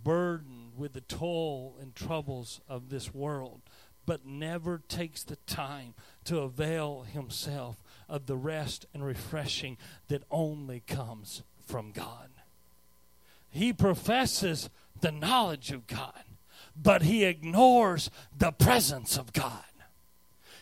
burdened 0.02 0.72
with 0.76 0.92
the 0.92 1.00
toil 1.00 1.74
and 1.80 1.94
troubles 1.94 2.61
of 2.68 2.88
this 2.88 3.14
world, 3.14 3.61
but 4.07 4.26
never 4.26 4.83
takes 4.88 5.22
the 5.22 5.37
time 5.46 5.94
to 6.24 6.38
avail 6.38 7.02
himself 7.02 7.83
of 8.09 8.26
the 8.26 8.37
rest 8.37 8.87
and 8.94 9.04
refreshing 9.04 9.76
that 10.09 10.24
only 10.30 10.80
comes 10.80 11.42
from 11.66 11.90
God. 11.92 12.28
He 13.50 13.72
professes 13.72 14.68
the 15.00 15.12
knowledge 15.12 15.70
of 15.70 15.87
God, 15.87 16.24
but 16.76 17.02
he 17.02 17.24
ignores 17.24 18.11
the 18.37 18.52
presence 18.52 19.16
of 19.16 19.33
God. 19.33 19.64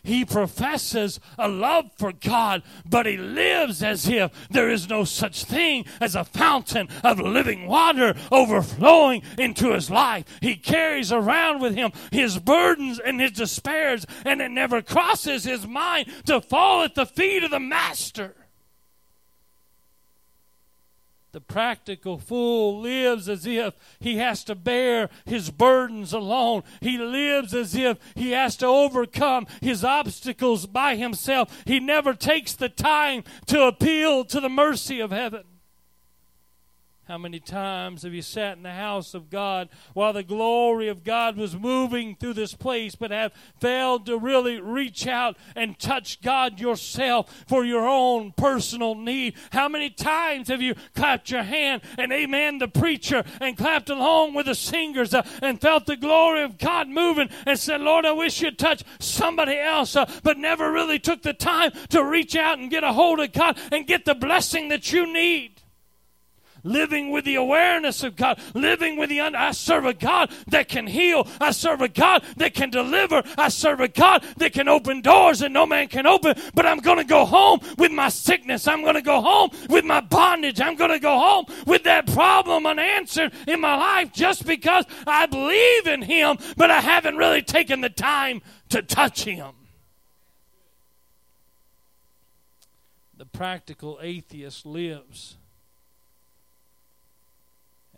He 0.05 0.25
professes 0.25 1.21
a 1.39 1.49
love 1.49 1.91
for 1.97 2.13
God, 2.13 2.63
but 2.85 3.07
he 3.07 3.17
lives 3.17 3.83
as 3.83 4.09
if 4.09 4.33
there 4.51 4.69
is 4.69 4.89
no 4.89 5.05
such 5.05 5.45
thing 5.45 5.85
as 6.01 6.17
a 6.17 6.25
fountain 6.25 6.89
of 7.05 7.21
living 7.21 7.69
water 7.69 8.15
overflowing 8.33 9.23
into 9.39 9.73
his 9.73 9.91
life. 9.91 10.25
He 10.41 10.57
carries 10.57 11.13
around 11.13 11.61
with 11.61 11.77
him 11.77 11.93
his 12.11 12.39
burdens 12.39 12.99
and 12.99 13.21
his 13.21 13.33
despairs, 13.33 14.05
and 14.25 14.41
it 14.41 14.51
never 14.51 14.83
crosses 14.83 15.45
his 15.45 15.67
mind 15.67 16.09
to 16.27 16.41
fall 16.41 16.83
at 16.83 16.97
the 16.97 17.07
feet 17.07 17.45
of 17.45 17.53
the 17.53 17.61
Master. 17.61 18.35
The 21.33 21.41
practical 21.41 22.19
fool 22.19 22.81
lives 22.81 23.27
as 23.27 23.47
if 23.47 23.75
he 23.99 24.19
has 24.19 24.45
to 24.45 24.55
bear 24.55 25.09
his 25.25 25.51
burdens 25.51 26.13
alone. 26.13 26.63
He 26.83 26.99
lives 26.99 27.55
as 27.55 27.75
if 27.75 27.99
he 28.15 28.33
has 28.33 28.55
to 28.59 28.67
overcome 28.67 29.47
his 29.63 29.83
obstacles 29.83 30.67
by 30.67 30.97
himself. 30.97 31.63
He 31.65 31.81
never 31.81 32.13
takes 32.13 32.53
the 32.53 32.69
time 32.69 33.25
to 33.47 33.63
appeal 33.63 34.27
to 34.27 34.41
the 34.41 34.51
mercy 34.51 35.01
of 35.01 35.11
heaven. 35.11 35.45
How 37.13 37.19
many 37.19 37.41
times 37.41 38.05
have 38.05 38.15
you 38.15 38.23
sat 38.23 38.57
in 38.57 38.63
the 38.63 38.73
house 38.73 39.13
of 39.13 39.29
God 39.29 39.69
while 39.93 40.15
the 40.15 40.23
glory 40.23 40.89
of 40.89 41.05
God 41.05 41.37
was 41.37 41.55
moving 41.55 42.17
through 42.17 42.33
this 42.33 42.55
place, 42.55 42.95
but 42.95 43.11
have 43.11 43.35
failed 43.61 44.07
to 44.07 44.17
really 44.17 44.63
reach 44.63 45.07
out 45.07 45.37
and 45.55 45.79
touch 45.79 46.23
God 46.23 46.59
yourself 46.59 47.45
for 47.47 47.67
your 47.67 47.87
own 47.87 48.33
personal 48.33 48.95
need? 48.95 49.35
How 49.51 49.69
many 49.69 49.91
times 49.91 50.49
have 50.49 50.63
you 50.63 50.75
clapped 50.95 51.31
your 51.31 51.43
hand 51.43 51.83
and 51.99 52.11
amen 52.15 52.57
the 52.57 52.67
preacher 52.67 53.25
and 53.43 53.59
clapped 53.59 53.91
along 53.91 54.33
with 54.33 54.47
the 54.47 54.55
singers 54.55 55.13
uh, 55.13 55.21
and 55.43 55.61
felt 55.61 55.85
the 55.85 55.97
glory 55.97 56.43
of 56.43 56.57
God 56.57 56.89
moving 56.89 57.29
and 57.45 57.59
said, 57.59 57.83
Lord, 57.83 58.07
I 58.07 58.13
wish 58.13 58.41
you'd 58.41 58.59
touch 58.59 58.85
somebody 59.01 59.59
else, 59.59 59.97
uh, 59.97 60.11
but 60.23 60.39
never 60.39 60.73
really 60.73 60.99
took 60.99 61.21
the 61.21 61.35
time 61.35 61.73
to 61.91 62.03
reach 62.03 62.35
out 62.35 62.59
and 62.59 62.71
get 62.71 62.85
a 62.85 62.95
hold 62.95 63.21
of 63.21 63.35
God 63.35 63.59
and 63.71 63.87
get 63.87 64.07
the 64.07 64.15
blessing 64.15 64.71
that 64.71 64.95
you 64.95 65.13
need? 65.13 65.62
Living 66.65 67.11
with 67.11 67.25
the 67.25 67.35
awareness 67.35 68.03
of 68.03 68.17
God, 68.17 68.41
living 68.55 68.97
with 68.97 69.11
the 69.11 69.21
un- 69.21 69.35
I 69.35 69.53
serve 69.53 69.85
a 69.85 69.95
God 69.95 70.31
that 70.49 70.69
can 70.69 70.87
heal. 70.87 71.27
I 71.41 71.51
serve 71.51 71.81
a 71.81 71.89
God 71.89 72.25
that 72.37 72.55
can 72.55 72.71
deliver. 72.71 73.23
I 73.37 73.49
serve 73.49 73.81
a 73.81 73.89
God 73.89 74.25
that 74.37 74.53
can 74.53 74.69
open 74.69 75.01
doors 75.01 75.41
that 75.41 75.51
no 75.51 75.67
man 75.67 75.89
can 75.89 76.07
open. 76.07 76.35
But 76.55 76.67
I'm 76.67 76.79
going 76.79 76.99
to 76.99 77.05
go 77.05 77.25
home 77.25 77.61
with 77.79 77.93
my 77.93 78.09
sickness. 78.09 78.69
I'm 78.69 78.83
going 78.83 78.95
to 78.95 79.03
go 79.03 79.21
home 79.21 79.51
with 79.69 79.85
my 79.85 80.01
bondage. 80.01 80.61
I'm 80.61 80.77
going 80.77 80.91
to 80.91 80.99
go 80.99 81.19
home 81.19 81.47
with 81.67 81.85
that 81.85 82.07
problem 82.13 82.67
unanswered 82.67 83.33
in 83.47 83.61
my 83.61 83.77
life 83.77 84.13
just 84.13 84.47
because 84.47 84.85
I 85.07 85.27
believe 85.27 85.87
in 85.87 86.03
Him, 86.03 86.39
but 86.57 86.71
I 86.71 86.81
haven't 86.81 87.17
really 87.17 87.43
taken 87.43 87.81
the 87.81 87.91
time 87.91 88.43
to 88.71 88.83
touch 88.83 89.25
Him. 89.25 89.53
The 93.17 93.27
practical 93.27 94.01
atheist 94.03 94.67
lives 94.67 95.37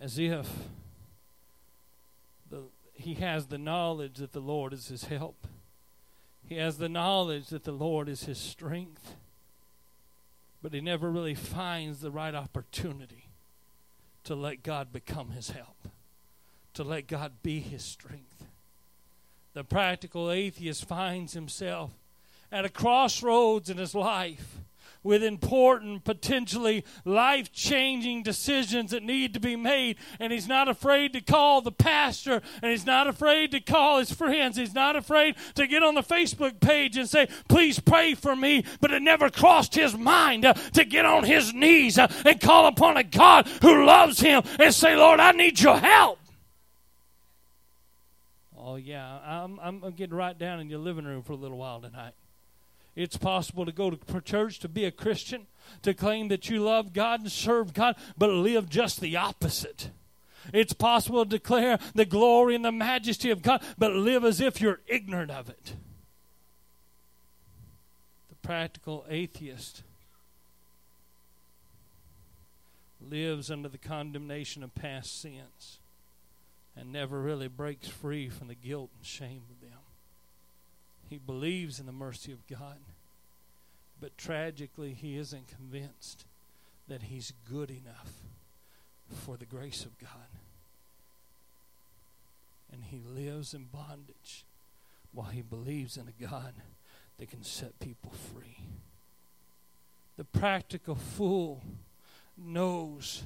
as 0.04 0.18
if 0.18 0.50
the, 2.50 2.64
he 2.92 3.14
has 3.14 3.46
the 3.46 3.56
knowledge 3.56 4.18
that 4.18 4.32
the 4.32 4.40
Lord 4.40 4.74
is 4.74 4.88
his 4.88 5.04
help. 5.04 5.46
He 6.46 6.56
has 6.56 6.76
the 6.76 6.90
knowledge 6.90 7.48
that 7.48 7.64
the 7.64 7.72
Lord 7.72 8.10
is 8.10 8.24
his 8.24 8.36
strength. 8.36 9.14
But 10.60 10.74
he 10.74 10.82
never 10.82 11.10
really 11.10 11.34
finds 11.34 12.00
the 12.00 12.10
right 12.10 12.34
opportunity 12.34 13.30
to 14.24 14.34
let 14.34 14.62
God 14.62 14.92
become 14.92 15.30
his 15.30 15.50
help, 15.50 15.88
to 16.74 16.84
let 16.84 17.06
God 17.06 17.32
be 17.42 17.60
his 17.60 17.82
strength. 17.82 18.44
The 19.54 19.64
practical 19.64 20.30
atheist 20.30 20.84
finds 20.84 21.32
himself 21.32 21.92
at 22.52 22.66
a 22.66 22.70
crossroads 22.70 23.70
in 23.70 23.78
his 23.78 23.94
life 23.94 24.58
with 25.02 25.22
important, 25.22 26.04
potentially 26.04 26.84
life 27.04 27.52
changing 27.52 28.22
decisions 28.22 28.90
that 28.90 29.02
need 29.02 29.34
to 29.34 29.40
be 29.40 29.56
made. 29.56 29.96
And 30.18 30.32
he's 30.32 30.48
not 30.48 30.68
afraid 30.68 31.12
to 31.12 31.20
call 31.20 31.60
the 31.60 31.72
pastor, 31.72 32.40
and 32.62 32.70
he's 32.70 32.86
not 32.86 33.06
afraid 33.06 33.50
to 33.52 33.60
call 33.60 33.98
his 33.98 34.12
friends. 34.12 34.56
He's 34.56 34.74
not 34.74 34.96
afraid 34.96 35.36
to 35.54 35.66
get 35.66 35.82
on 35.82 35.94
the 35.94 36.02
Facebook 36.02 36.60
page 36.60 36.96
and 36.96 37.08
say, 37.08 37.28
Please 37.48 37.78
pray 37.78 38.14
for 38.14 38.34
me. 38.34 38.64
But 38.80 38.90
it 38.90 39.02
never 39.02 39.30
crossed 39.30 39.74
his 39.74 39.96
mind 39.96 40.44
uh, 40.44 40.54
to 40.54 40.84
get 40.84 41.04
on 41.04 41.24
his 41.24 41.52
knees 41.52 41.98
uh, 41.98 42.10
and 42.24 42.40
call 42.40 42.66
upon 42.66 42.96
a 42.96 43.04
God 43.04 43.46
who 43.62 43.84
loves 43.84 44.20
him 44.20 44.42
and 44.58 44.74
say, 44.74 44.96
Lord, 44.96 45.20
I 45.20 45.32
need 45.32 45.60
your 45.60 45.78
help. 45.78 46.18
Oh, 48.56 48.76
yeah, 48.76 49.18
I'm, 49.22 49.60
I'm 49.60 49.92
getting 49.92 50.16
right 50.16 50.36
down 50.36 50.58
in 50.58 50.70
your 50.70 50.78
living 50.78 51.04
room 51.04 51.22
for 51.22 51.32
a 51.32 51.36
little 51.36 51.58
while 51.58 51.82
tonight. 51.82 52.14
It's 52.96 53.16
possible 53.16 53.66
to 53.66 53.72
go 53.72 53.90
to 53.90 54.20
church, 54.20 54.60
to 54.60 54.68
be 54.68 54.84
a 54.84 54.90
Christian, 54.90 55.46
to 55.82 55.94
claim 55.94 56.28
that 56.28 56.48
you 56.48 56.60
love 56.60 56.92
God 56.92 57.20
and 57.20 57.32
serve 57.32 57.74
God, 57.74 57.96
but 58.16 58.30
live 58.30 58.68
just 58.68 59.00
the 59.00 59.16
opposite. 59.16 59.90
It's 60.52 60.72
possible 60.72 61.24
to 61.24 61.30
declare 61.30 61.78
the 61.94 62.04
glory 62.04 62.54
and 62.54 62.64
the 62.64 62.72
majesty 62.72 63.30
of 63.30 63.42
God, 63.42 63.62
but 63.78 63.92
live 63.92 64.24
as 64.24 64.40
if 64.40 64.60
you're 64.60 64.80
ignorant 64.86 65.30
of 65.30 65.48
it. 65.48 65.74
The 68.28 68.36
practical 68.46 69.04
atheist 69.08 69.82
lives 73.00 73.50
under 73.50 73.68
the 73.68 73.78
condemnation 73.78 74.62
of 74.62 74.74
past 74.74 75.20
sins 75.20 75.78
and 76.76 76.92
never 76.92 77.20
really 77.20 77.48
breaks 77.48 77.88
free 77.88 78.28
from 78.28 78.48
the 78.48 78.54
guilt 78.54 78.90
and 78.96 79.06
shame 79.06 79.42
of. 79.50 79.63
He 81.08 81.18
believes 81.18 81.78
in 81.78 81.86
the 81.86 81.92
mercy 81.92 82.32
of 82.32 82.46
God. 82.46 82.78
But 84.00 84.18
tragically, 84.18 84.92
he 84.92 85.16
isn't 85.16 85.48
convinced 85.48 86.24
that 86.88 87.02
he's 87.02 87.32
good 87.50 87.70
enough 87.70 88.12
for 89.08 89.36
the 89.36 89.46
grace 89.46 89.84
of 89.84 89.98
God. 89.98 90.10
And 92.72 92.84
he 92.84 93.00
lives 93.06 93.54
in 93.54 93.66
bondage 93.72 94.44
while 95.12 95.28
he 95.28 95.42
believes 95.42 95.96
in 95.96 96.08
a 96.08 96.22
God 96.22 96.54
that 97.18 97.30
can 97.30 97.44
set 97.44 97.78
people 97.78 98.12
free. 98.34 98.58
The 100.16 100.24
practical 100.24 100.96
fool 100.96 101.62
knows 102.36 103.22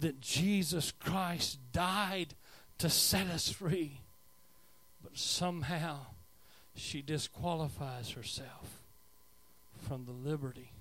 that 0.00 0.20
Jesus 0.20 0.92
Christ 0.92 1.58
died 1.72 2.34
to 2.78 2.90
set 2.90 3.28
us 3.28 3.48
free, 3.48 4.00
but 5.02 5.16
somehow 5.16 5.98
she 6.74 7.02
disqualifies 7.02 8.10
herself 8.10 8.82
from 9.76 10.04
the 10.04 10.12
liberty 10.12 10.72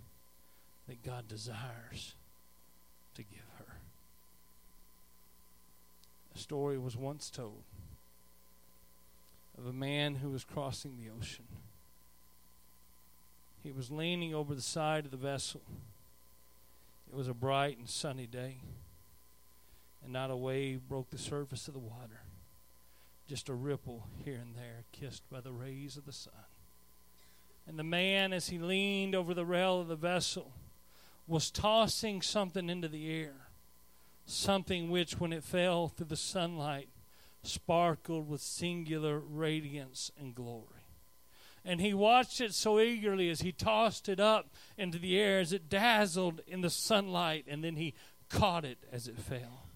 that 0.87 1.03
God 1.03 1.27
desires 1.27 2.15
to 3.15 3.23
give 3.23 3.45
her. 3.57 3.77
A 6.35 6.37
story 6.37 6.77
was 6.77 6.95
once 6.95 7.29
told 7.29 7.63
of 9.57 9.67
a 9.67 9.73
man 9.73 10.15
who 10.15 10.29
was 10.29 10.43
crossing 10.43 10.97
the 10.97 11.09
ocean. 11.09 11.45
He 13.61 13.71
was 13.71 13.91
leaning 13.91 14.33
over 14.33 14.55
the 14.55 14.61
side 14.61 15.05
of 15.05 15.11
the 15.11 15.17
vessel. 15.17 15.61
It 17.11 17.15
was 17.15 17.27
a 17.27 17.33
bright 17.33 17.77
and 17.77 17.89
sunny 17.89 18.25
day, 18.25 18.61
and 20.03 20.13
not 20.13 20.31
a 20.31 20.35
wave 20.35 20.87
broke 20.87 21.11
the 21.11 21.17
surface 21.17 21.67
of 21.67 21.73
the 21.73 21.79
water 21.79 22.21
just 23.31 23.47
a 23.47 23.53
ripple 23.53 24.09
here 24.25 24.41
and 24.41 24.57
there, 24.57 24.83
kissed 24.91 25.23
by 25.31 25.39
the 25.39 25.53
rays 25.53 25.95
of 25.95 26.05
the 26.05 26.11
sun. 26.11 26.33
And 27.65 27.79
the 27.79 27.83
man, 27.83 28.33
as 28.33 28.49
he 28.49 28.59
leaned 28.59 29.15
over 29.15 29.33
the 29.33 29.45
rail 29.45 29.79
of 29.79 29.87
the 29.87 29.95
vessel, 29.95 30.51
was 31.27 31.49
tossing 31.49 32.21
something 32.21 32.69
into 32.69 32.89
the 32.89 33.09
air, 33.09 33.47
something 34.25 34.91
which, 34.91 35.17
when 35.17 35.31
it 35.31 35.45
fell 35.45 35.87
through 35.87 36.07
the 36.07 36.17
sunlight, 36.17 36.89
sparkled 37.41 38.27
with 38.27 38.41
singular 38.41 39.19
radiance 39.19 40.11
and 40.19 40.35
glory. 40.35 40.83
And 41.63 41.79
he 41.79 41.93
watched 41.93 42.41
it 42.41 42.53
so 42.53 42.81
eagerly 42.81 43.29
as 43.29 43.39
he 43.39 43.53
tossed 43.53 44.09
it 44.09 44.19
up 44.19 44.53
into 44.77 44.99
the 44.99 45.17
air 45.17 45.39
as 45.39 45.53
it 45.53 45.69
dazzled 45.69 46.41
in 46.47 46.59
the 46.59 46.69
sunlight, 46.69 47.45
and 47.47 47.63
then 47.63 47.77
he 47.77 47.93
caught 48.27 48.65
it 48.65 48.79
as 48.91 49.07
it 49.07 49.17
fell. 49.17 49.67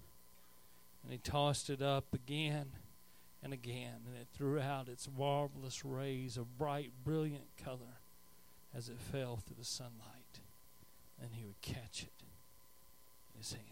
And 1.02 1.10
he 1.10 1.16
tossed 1.16 1.70
it 1.70 1.80
up 1.80 2.12
again 2.12 2.72
and 3.46 3.54
again, 3.54 4.00
and 4.08 4.16
it 4.20 4.26
threw 4.34 4.58
out 4.58 4.88
its 4.88 5.08
marvelous 5.16 5.84
rays 5.84 6.36
of 6.36 6.58
bright, 6.58 6.90
brilliant 7.04 7.46
color 7.62 8.00
as 8.76 8.88
it 8.88 8.98
fell 8.98 9.36
through 9.36 9.54
the 9.56 9.64
sunlight. 9.64 10.40
And 11.22 11.30
he 11.32 11.44
would 11.44 11.60
catch 11.62 12.02
it 12.02 12.24
in 13.32 13.38
his 13.38 13.52
hand. 13.52 13.62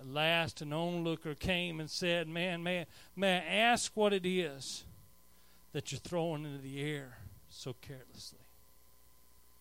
At 0.00 0.06
last, 0.06 0.62
an 0.62 0.72
onlooker 0.72 1.34
came 1.34 1.78
and 1.78 1.90
said, 1.90 2.28
Man, 2.28 2.62
may, 2.62 2.86
may 3.14 3.36
I 3.36 3.44
ask 3.44 3.92
what 3.94 4.14
it 4.14 4.24
is 4.24 4.84
that 5.72 5.92
you're 5.92 5.98
throwing 5.98 6.46
into 6.46 6.62
the 6.62 6.80
air 6.80 7.18
so 7.50 7.76
carelessly? 7.82 8.38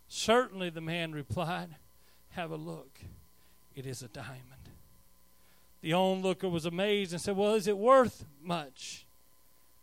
Certainly, 0.08 0.70
the 0.70 0.80
man 0.80 1.12
replied, 1.12 1.76
Have 2.30 2.52
a 2.52 2.56
look. 2.56 2.98
It 3.76 3.86
is 3.86 4.02
a 4.02 4.08
diamond. 4.08 4.65
The 5.86 5.94
onlooker 5.94 6.50
was 6.50 6.66
amazed 6.66 7.12
and 7.12 7.22
said, 7.22 7.38
Well, 7.38 7.54
is 7.54 7.68
it 7.68 7.78
worth 7.78 8.26
much? 8.42 9.06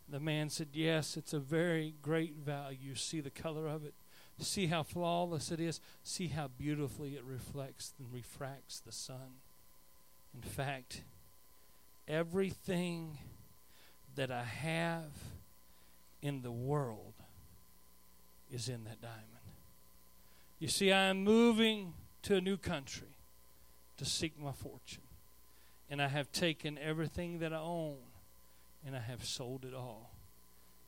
The 0.09 0.19
man 0.19 0.49
said, 0.49 0.67
Yes, 0.73 1.15
it's 1.15 1.31
a 1.31 1.39
very 1.39 1.95
great 2.01 2.35
value. 2.35 2.93
See 2.93 3.21
the 3.21 3.29
color 3.29 3.67
of 3.67 3.85
it? 3.85 3.93
See 4.37 4.67
how 4.67 4.83
flawless 4.83 5.49
it 5.49 5.61
is? 5.61 5.79
See 6.03 6.27
how 6.27 6.49
beautifully 6.49 7.15
it 7.15 7.23
reflects 7.23 7.93
and 7.97 8.11
refracts 8.11 8.81
the 8.81 8.91
sun. 8.91 9.39
In 10.35 10.41
fact, 10.41 11.03
everything 12.05 13.19
that 14.15 14.29
I 14.29 14.43
have 14.43 15.13
in 16.21 16.41
the 16.41 16.51
world 16.51 17.13
is 18.51 18.67
in 18.67 18.83
that 18.83 19.01
diamond. 19.01 19.23
You 20.59 20.67
see, 20.67 20.91
I 20.91 21.05
am 21.05 21.23
moving 21.23 21.93
to 22.23 22.35
a 22.35 22.41
new 22.41 22.57
country 22.57 23.15
to 23.95 24.03
seek 24.03 24.37
my 24.37 24.51
fortune. 24.51 25.03
And 25.93 26.01
I 26.01 26.07
have 26.07 26.31
taken 26.31 26.79
everything 26.79 27.37
that 27.37 27.53
I 27.53 27.59
own 27.59 27.97
and 28.83 28.95
I 28.95 28.99
have 28.99 29.23
sold 29.23 29.63
it 29.63 29.75
all. 29.75 30.09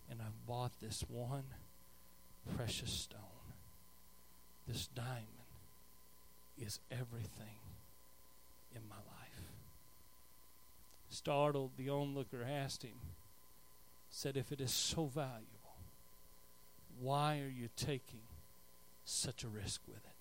And 0.09 0.19
I've 0.19 0.47
bought 0.47 0.71
this 0.81 1.05
one 1.07 1.43
precious 2.55 2.89
stone. 2.89 3.19
This 4.67 4.87
diamond 4.87 5.27
is 6.57 6.79
everything 6.89 7.59
in 8.75 8.81
my 8.89 8.95
life. 8.95 9.45
Startled, 11.11 11.73
the 11.77 11.91
onlooker 11.91 12.43
asked 12.43 12.81
him, 12.81 12.97
said, 14.09 14.35
If 14.35 14.51
it 14.51 14.59
is 14.59 14.71
so 14.71 15.05
valuable, 15.05 15.77
why 16.99 17.41
are 17.41 17.53
you 17.55 17.69
taking 17.75 18.23
such 19.03 19.43
a 19.43 19.49
risk 19.49 19.81
with 19.87 20.03
it? 20.03 20.14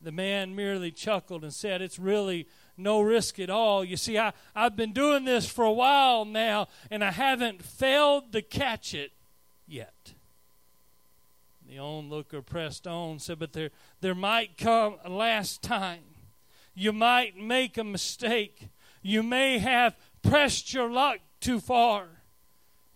The 0.00 0.12
man 0.12 0.54
merely 0.54 0.92
chuckled 0.92 1.42
and 1.42 1.52
said, 1.52 1.82
It's 1.82 1.98
really 1.98 2.46
no 2.76 3.00
risk 3.00 3.38
at 3.40 3.50
all. 3.50 3.84
You 3.84 3.96
see, 3.96 4.18
I, 4.18 4.32
I've 4.54 4.76
been 4.76 4.92
doing 4.92 5.24
this 5.24 5.48
for 5.48 5.64
a 5.64 5.72
while 5.72 6.24
now, 6.24 6.68
and 6.90 7.02
I 7.02 7.10
haven't 7.10 7.62
failed 7.62 8.32
to 8.32 8.42
catch 8.42 8.94
it 8.94 9.12
yet. 9.66 10.14
The 11.68 11.78
onlooker 11.78 12.40
pressed 12.42 12.86
on, 12.86 13.18
said, 13.18 13.38
But 13.38 13.52
there, 13.52 13.70
there 14.00 14.14
might 14.14 14.56
come 14.56 14.96
a 15.04 15.10
last 15.10 15.62
time. 15.62 16.04
You 16.74 16.92
might 16.92 17.36
make 17.36 17.76
a 17.76 17.84
mistake. 17.84 18.68
You 19.02 19.22
may 19.24 19.58
have 19.58 19.96
pressed 20.22 20.72
your 20.72 20.90
luck 20.90 21.18
too 21.40 21.58
far. 21.58 22.06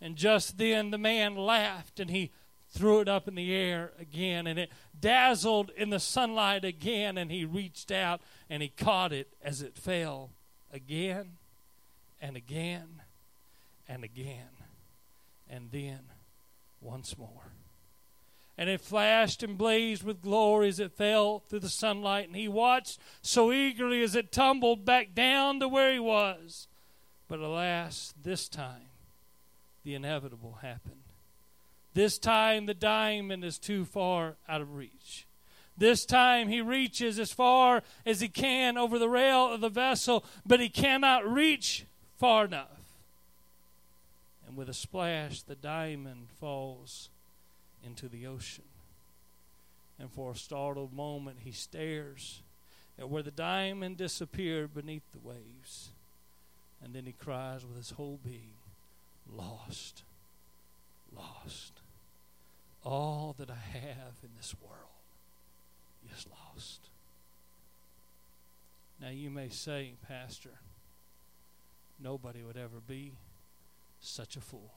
And 0.00 0.16
just 0.16 0.56
then 0.56 0.90
the 0.90 0.98
man 0.98 1.36
laughed 1.36 2.00
and 2.00 2.10
he 2.10 2.30
threw 2.72 3.00
it 3.00 3.08
up 3.08 3.28
in 3.28 3.34
the 3.34 3.54
air 3.54 3.92
again, 3.98 4.46
and 4.46 4.58
it 4.58 4.70
dazzled 4.98 5.70
in 5.76 5.90
the 5.90 6.00
sunlight 6.00 6.64
again, 6.64 7.18
and 7.18 7.30
he 7.30 7.44
reached 7.44 7.92
out 7.92 8.20
and 8.48 8.62
he 8.62 8.68
caught 8.68 9.12
it 9.12 9.28
as 9.42 9.62
it 9.62 9.76
fell 9.76 10.30
again 10.72 11.32
and 12.20 12.36
again 12.36 13.02
and 13.88 14.04
again, 14.04 14.48
and 15.48 15.70
then 15.70 16.00
once 16.80 17.18
more. 17.18 17.52
And 18.56 18.70
it 18.70 18.80
flashed 18.80 19.42
and 19.42 19.58
blazed 19.58 20.02
with 20.02 20.22
glory 20.22 20.68
as 20.68 20.78
it 20.80 20.92
fell 20.92 21.40
through 21.40 21.60
the 21.60 21.68
sunlight, 21.68 22.26
and 22.26 22.36
he 22.36 22.48
watched 22.48 22.98
so 23.20 23.52
eagerly 23.52 24.02
as 24.02 24.14
it 24.14 24.32
tumbled 24.32 24.84
back 24.84 25.14
down 25.14 25.60
to 25.60 25.68
where 25.68 25.92
he 25.92 25.98
was. 25.98 26.68
But 27.28 27.40
alas, 27.40 28.14
this 28.20 28.48
time 28.48 28.90
the 29.84 29.94
inevitable 29.94 30.58
happened. 30.62 31.01
This 31.94 32.18
time 32.18 32.66
the 32.66 32.74
diamond 32.74 33.44
is 33.44 33.58
too 33.58 33.84
far 33.84 34.36
out 34.48 34.60
of 34.60 34.74
reach. 34.74 35.26
This 35.76 36.04
time 36.04 36.48
he 36.48 36.60
reaches 36.60 37.18
as 37.18 37.32
far 37.32 37.82
as 38.06 38.20
he 38.20 38.28
can 38.28 38.76
over 38.76 38.98
the 38.98 39.08
rail 39.08 39.52
of 39.52 39.60
the 39.60 39.68
vessel, 39.68 40.24
but 40.46 40.60
he 40.60 40.68
cannot 40.68 41.30
reach 41.30 41.86
far 42.18 42.44
enough. 42.44 42.68
And 44.46 44.56
with 44.56 44.68
a 44.68 44.74
splash, 44.74 45.42
the 45.42 45.54
diamond 45.54 46.28
falls 46.38 47.08
into 47.84 48.08
the 48.08 48.26
ocean. 48.26 48.64
And 49.98 50.10
for 50.10 50.32
a 50.32 50.36
startled 50.36 50.92
moment, 50.92 51.38
he 51.40 51.52
stares 51.52 52.42
at 52.98 53.08
where 53.08 53.22
the 53.22 53.30
diamond 53.30 53.96
disappeared 53.96 54.74
beneath 54.74 55.10
the 55.12 55.26
waves. 55.26 55.90
And 56.82 56.94
then 56.94 57.04
he 57.04 57.12
cries 57.12 57.64
with 57.64 57.76
his 57.76 57.90
whole 57.90 58.18
being, 58.24 58.54
Lost, 59.32 60.02
lost. 61.16 61.81
All 62.84 63.34
that 63.38 63.50
I 63.50 63.78
have 63.78 64.14
in 64.22 64.30
this 64.36 64.54
world 64.60 64.76
is 66.16 66.26
lost. 66.26 66.88
Now 69.00 69.10
you 69.10 69.30
may 69.30 69.48
say, 69.48 69.94
Pastor, 70.06 70.58
nobody 72.02 72.42
would 72.42 72.56
ever 72.56 72.80
be 72.86 73.12
such 74.00 74.36
a 74.36 74.40
fool. 74.40 74.72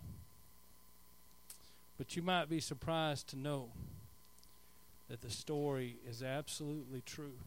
But 1.98 2.16
you 2.16 2.22
might 2.22 2.50
be 2.50 2.60
surprised 2.60 3.28
to 3.30 3.38
know 3.38 3.70
that 5.10 5.22
the 5.22 5.30
story 5.30 5.98
is 6.08 6.22
absolutely 6.22 7.02
true. 7.06 7.40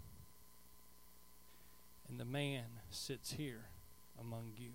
And 2.09 2.19
the 2.19 2.25
man 2.25 2.65
sits 2.91 3.33
here 3.33 3.67
among 4.19 4.53
you. 4.57 4.71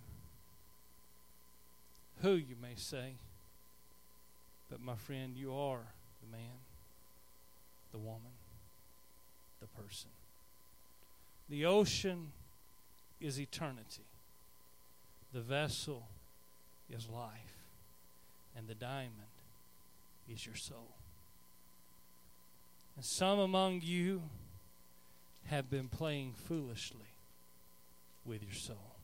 Who, 2.22 2.34
you 2.34 2.56
may 2.62 2.76
say, 2.76 3.16
but 4.74 4.82
my 4.82 4.96
friend, 4.96 5.38
you 5.38 5.54
are 5.54 5.82
the 6.24 6.32
man, 6.36 6.58
the 7.92 8.00
woman, 8.00 8.32
the 9.62 9.68
person. 9.68 10.10
The 11.48 11.64
ocean 11.66 12.32
is 13.22 13.40
eternity, 13.40 14.08
the 15.32 15.42
vessel 15.42 16.08
is 16.90 17.08
life, 17.08 17.60
and 18.58 18.68
the 18.68 18.74
diamond 18.74 19.14
is 20.28 20.44
your 20.44 20.56
soul. 20.56 20.96
And 22.96 23.06
some 23.06 23.38
among 23.38 23.82
you 23.84 24.24
have 25.46 25.70
been 25.70 25.88
playing 25.88 26.34
foolishly 26.48 27.14
with 28.26 28.42
your 28.42 28.56
soul. 28.56 28.96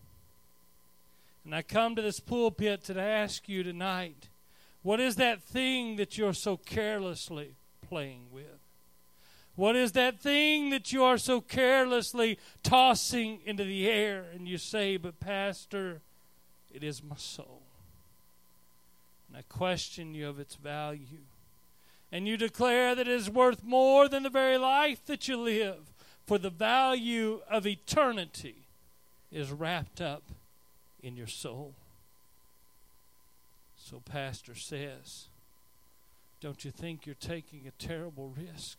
And 1.45 1.53
I 1.53 1.61
come 1.61 1.95
to 1.95 2.01
this 2.01 2.19
pulpit 2.19 2.85
to 2.85 2.99
ask 2.99 3.47
you 3.47 3.61
tonight 3.61 4.29
what 4.81 4.99
is 4.99 5.17
that 5.17 5.41
thing 5.43 5.97
that 5.97 6.17
you're 6.17 6.33
so 6.33 6.57
carelessly 6.57 7.55
playing 7.87 8.25
with? 8.31 8.45
What 9.55 9.75
is 9.75 9.91
that 9.91 10.21
thing 10.21 10.69
that 10.69 10.93
you 10.93 11.03
are 11.03 11.17
so 11.17 11.41
carelessly 11.41 12.39
tossing 12.63 13.41
into 13.45 13.65
the 13.65 13.89
air? 13.89 14.25
And 14.33 14.47
you 14.47 14.57
say, 14.57 14.95
But, 14.95 15.19
Pastor, 15.19 15.99
it 16.73 16.81
is 16.81 17.03
my 17.03 17.17
soul. 17.17 17.61
And 19.27 19.37
I 19.37 19.41
question 19.53 20.13
you 20.13 20.29
of 20.29 20.39
its 20.39 20.55
value. 20.55 21.25
And 22.11 22.25
you 22.27 22.37
declare 22.37 22.95
that 22.95 23.07
it 23.07 23.13
is 23.13 23.29
worth 23.29 23.63
more 23.63 24.07
than 24.07 24.23
the 24.23 24.29
very 24.29 24.57
life 24.57 25.05
that 25.07 25.27
you 25.27 25.37
live, 25.37 25.93
for 26.25 26.37
the 26.37 26.49
value 26.49 27.41
of 27.49 27.67
eternity 27.67 28.67
is 29.31 29.51
wrapped 29.51 29.99
up 29.99 30.23
in 31.03 31.17
your 31.17 31.27
soul. 31.27 31.73
So, 33.89 33.99
Pastor 34.01 34.53
says, 34.53 35.29
don't 36.41 36.63
you 36.63 36.69
think 36.69 37.07
you're 37.07 37.15
taking 37.15 37.65
a 37.65 37.83
terrible 37.83 38.31
risk 38.37 38.77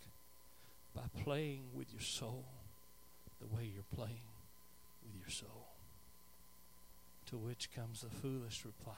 by 0.94 1.03
playing 1.25 1.64
with 1.75 1.90
your 1.90 2.01
soul 2.01 2.44
the 3.40 3.49
way 3.49 3.68
you're 3.75 3.83
playing 3.92 4.31
with 5.03 5.20
your 5.20 5.29
soul? 5.29 5.66
To 7.31 7.38
which 7.38 7.73
comes 7.75 8.03
the 8.03 8.09
foolish 8.09 8.64
reply 8.64 8.94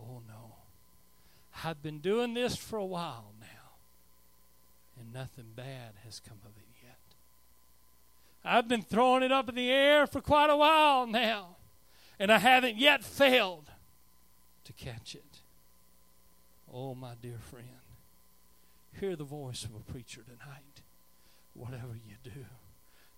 Oh, 0.00 0.22
no. 0.26 0.54
I've 1.62 1.82
been 1.82 1.98
doing 1.98 2.32
this 2.32 2.56
for 2.56 2.78
a 2.78 2.84
while 2.86 3.34
now, 3.38 3.76
and 4.98 5.12
nothing 5.12 5.52
bad 5.54 5.92
has 6.06 6.20
come 6.26 6.38
of 6.42 6.52
it 6.56 6.68
yet. 6.82 6.96
I've 8.42 8.68
been 8.68 8.82
throwing 8.82 9.22
it 9.22 9.32
up 9.32 9.50
in 9.50 9.56
the 9.56 9.70
air 9.70 10.06
for 10.06 10.22
quite 10.22 10.48
a 10.48 10.56
while 10.56 11.06
now, 11.06 11.56
and 12.18 12.32
I 12.32 12.38
haven't 12.38 12.78
yet 12.78 13.04
failed 13.04 13.70
to 14.66 14.72
catch 14.72 15.14
it. 15.14 15.40
Oh, 16.72 16.94
my 16.94 17.12
dear 17.22 17.38
friend, 17.40 17.66
hear 18.98 19.14
the 19.14 19.24
voice 19.24 19.64
of 19.64 19.70
a 19.74 19.92
preacher 19.92 20.22
tonight. 20.22 20.82
Whatever 21.54 21.94
you 21.94 22.16
do, 22.22 22.44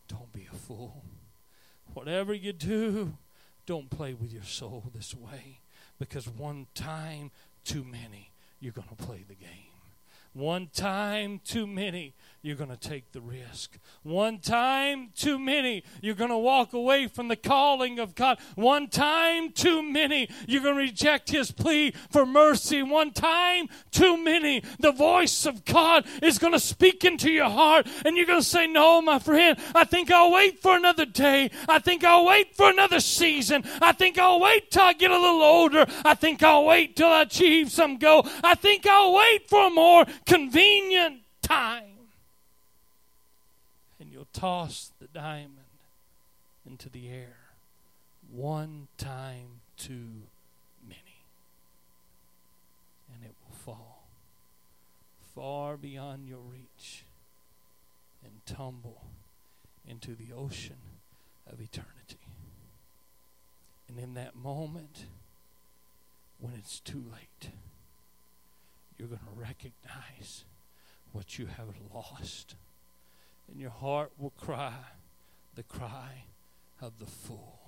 don't 0.07 0.32
be 0.32 0.46
a 0.53 0.55
fool. 0.55 1.03
Whatever 1.94 2.34
you 2.34 2.53
do, 2.53 3.14
don't 3.64 3.88
play 3.88 4.12
with 4.12 4.32
your 4.32 4.44
soul 4.44 4.84
this 4.94 5.14
way 5.14 5.61
because 5.99 6.28
one 6.28 6.66
time 6.74 7.30
too 7.64 7.82
many, 7.82 8.30
you're 8.61 8.72
going 8.72 8.88
to 8.88 9.05
play 9.05 9.24
the 9.26 9.34
game. 9.34 9.78
One 10.33 10.68
time 10.72 11.41
too 11.45 11.66
many, 11.66 12.14
you're 12.43 12.57
going 12.57 12.70
to 12.70 12.76
take 12.76 13.11
the 13.12 13.20
risk. 13.20 13.79
One 14.03 14.39
time 14.39 15.11
too 15.16 15.39
many, 15.39 15.83
you're 16.01 16.14
going 16.14 16.31
to 16.31 16.39
walk 16.39 16.72
away 16.72 17.09
from 17.09 17.29
the 17.29 17.37
calling 17.37 17.99
of 17.99 18.14
God. 18.14 18.39
One 18.55 18.89
time 18.89 19.51
too 19.51 19.83
many, 19.83 20.29
you're 20.47 20.62
going 20.62 20.76
to 20.76 20.81
reject 20.81 21.31
His 21.31 21.51
plea 21.51 21.93
for 22.11 22.24
mercy. 22.24 22.83
One 22.83 23.11
time 23.12 23.68
too 23.91 24.16
many, 24.16 24.62
the 24.79 24.93
voice 24.93 25.47
of 25.47 25.64
God 25.64 26.07
is 26.22 26.39
going 26.39 26.53
to 26.53 26.61
speak 26.61 27.05
into 27.05 27.31
your 27.31 27.51
heart, 27.51 27.89
and 28.05 28.16
you're 28.16 28.26
going 28.26 28.41
to 28.41 28.47
say, 28.47 28.66
No, 28.66 29.03
my 29.03 29.18
friend, 29.18 29.59
I 29.74 29.85
think 29.85 30.11
I'll 30.11 30.33
wait 30.33 30.61
for 30.61 30.76
another 30.76 31.07
day. 31.07 31.51
I 31.68 31.81
think 31.81 32.05
I'll 32.05 32.26
wait 32.26 32.55
for 32.55 32.70
another 32.70 33.01
season. 33.01 33.64
I 33.83 33.93
think 33.93 34.18
I'll 34.18 34.41
wait 34.41 34.70
till 34.70 34.83
I 34.83 34.93
get 34.93 35.11
a 35.11 35.18
little 35.18 35.43
older. 35.43 35.87
I 36.05 36.14
think 36.14 36.43
I'll 36.43 36.66
wait 36.66 36.97
till 36.97 37.09
I 37.09 37.22
achieve 37.22 37.72
some 37.72 37.97
goal. 37.97 38.26
I 38.45 38.55
think 38.55 38.87
I'll 38.87 39.14
wait 39.14 39.49
for 39.49 39.70
more 39.70 40.07
convenient 40.29 41.22
time. 41.43 41.97
And 43.99 44.12
you'll 44.12 44.29
toss 44.33 44.93
the 45.01 45.09
diamond 45.09 45.57
into 46.64 46.89
the 46.89 47.09
air 47.09 47.37
one 48.31 48.89
time 48.99 49.62
too 49.76 50.29
many. 50.87 51.24
And 53.12 53.24
it 53.24 53.35
will 53.45 53.57
fall 53.57 54.05
far 55.35 55.76
beyond 55.76 56.29
your 56.29 56.39
reach 56.39 57.05
and 58.22 58.33
tumble 58.45 59.03
into 59.87 60.14
the 60.14 60.35
ocean 60.37 60.76
of 61.51 61.61
eternity. 61.61 62.18
And 63.89 63.99
in 63.99 64.14
that 64.14 64.37
moment, 64.37 65.07
when 66.39 66.55
it's 66.55 66.81
too 66.81 67.03
late, 67.11 67.53
you're 68.99 69.09
going 69.09 69.20
to 69.20 69.40
recognize 69.40 70.44
what 71.12 71.38
you 71.38 71.46
have 71.46 71.68
lost. 71.94 72.57
And 73.51 73.61
your 73.61 73.70
heart 73.70 74.12
will 74.18 74.30
cry 74.30 74.74
the 75.55 75.62
cry 75.62 76.24
of 76.80 76.99
the 76.99 77.07
fool 77.07 77.59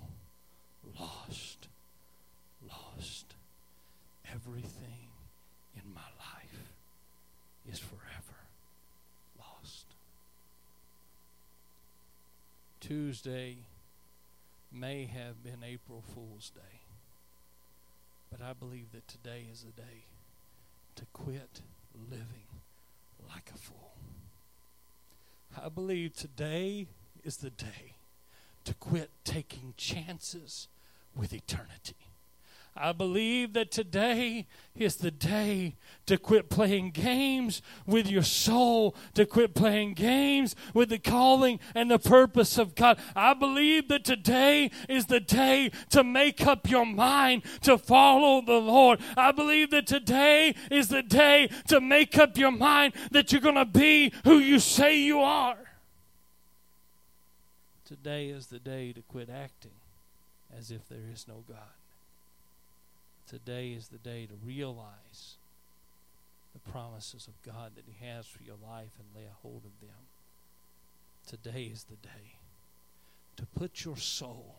lost, 0.98 1.68
lost. 2.68 3.34
Everything 4.32 5.08
in 5.74 5.92
my 5.92 6.00
life 6.18 6.72
is 7.70 7.78
forever 7.78 8.38
lost. 9.38 9.86
Tuesday 12.80 13.58
may 14.72 15.06
have 15.06 15.42
been 15.42 15.64
April 15.64 16.02
Fool's 16.14 16.50
Day, 16.50 16.80
but 18.30 18.40
I 18.40 18.52
believe 18.52 18.92
that 18.92 19.08
today 19.08 19.46
is 19.50 19.62
the 19.62 19.72
day 19.72 20.04
to 20.96 21.04
quit 21.12 21.62
living 22.10 22.60
like 23.28 23.50
a 23.54 23.58
fool. 23.58 23.94
I 25.62 25.68
believe 25.68 26.14
today 26.14 26.86
is 27.22 27.38
the 27.38 27.50
day 27.50 27.96
to 28.64 28.74
quit 28.74 29.10
taking 29.24 29.74
chances 29.76 30.68
with 31.14 31.32
eternity. 31.32 32.09
I 32.76 32.92
believe 32.92 33.52
that 33.54 33.70
today 33.70 34.46
is 34.74 34.96
the 34.96 35.10
day 35.10 35.76
to 36.06 36.16
quit 36.16 36.48
playing 36.48 36.92
games 36.92 37.62
with 37.84 38.08
your 38.08 38.22
soul, 38.22 38.94
to 39.14 39.26
quit 39.26 39.54
playing 39.54 39.94
games 39.94 40.54
with 40.72 40.88
the 40.88 40.98
calling 40.98 41.58
and 41.74 41.90
the 41.90 41.98
purpose 41.98 42.58
of 42.58 42.74
God. 42.74 42.98
I 43.16 43.34
believe 43.34 43.88
that 43.88 44.04
today 44.04 44.70
is 44.88 45.06
the 45.06 45.20
day 45.20 45.72
to 45.90 46.04
make 46.04 46.46
up 46.46 46.70
your 46.70 46.86
mind 46.86 47.42
to 47.62 47.76
follow 47.76 48.40
the 48.40 48.60
Lord. 48.60 49.00
I 49.16 49.32
believe 49.32 49.70
that 49.70 49.86
today 49.86 50.54
is 50.70 50.88
the 50.88 51.02
day 51.02 51.50
to 51.68 51.80
make 51.80 52.16
up 52.18 52.38
your 52.38 52.52
mind 52.52 52.94
that 53.10 53.32
you're 53.32 53.40
going 53.40 53.56
to 53.56 53.64
be 53.64 54.12
who 54.24 54.38
you 54.38 54.58
say 54.60 54.98
you 54.98 55.20
are. 55.20 55.58
Today 57.84 58.28
is 58.28 58.46
the 58.46 58.60
day 58.60 58.92
to 58.92 59.02
quit 59.02 59.28
acting 59.28 59.72
as 60.56 60.70
if 60.70 60.88
there 60.88 61.08
is 61.12 61.26
no 61.26 61.42
God. 61.48 61.79
Today 63.30 63.68
is 63.68 63.86
the 63.86 63.98
day 63.98 64.26
to 64.26 64.34
realize 64.44 65.36
the 66.52 66.72
promises 66.72 67.28
of 67.28 67.40
God 67.42 67.76
that 67.76 67.84
He 67.86 68.04
has 68.04 68.26
for 68.26 68.42
your 68.42 68.56
life 68.60 68.90
and 68.98 69.06
lay 69.14 69.22
a 69.22 69.36
hold 69.40 69.62
of 69.64 69.80
them. 69.80 70.08
Today 71.28 71.70
is 71.72 71.84
the 71.84 71.94
day 71.94 72.38
to 73.36 73.46
put 73.46 73.84
your 73.84 73.96
soul 73.96 74.56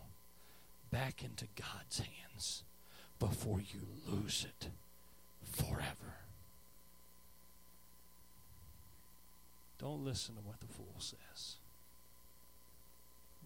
back 0.89 1.21
into 1.21 1.47
God's 1.57 1.99
hands 1.99 2.63
before 3.19 3.59
you 3.59 3.81
lose 4.07 4.47
it 4.47 4.69
forever. 5.43 6.15
Don't 9.79 10.05
listen 10.05 10.35
to 10.35 10.41
what 10.41 10.61
the 10.61 10.73
fool 10.73 10.95
says. 10.97 11.55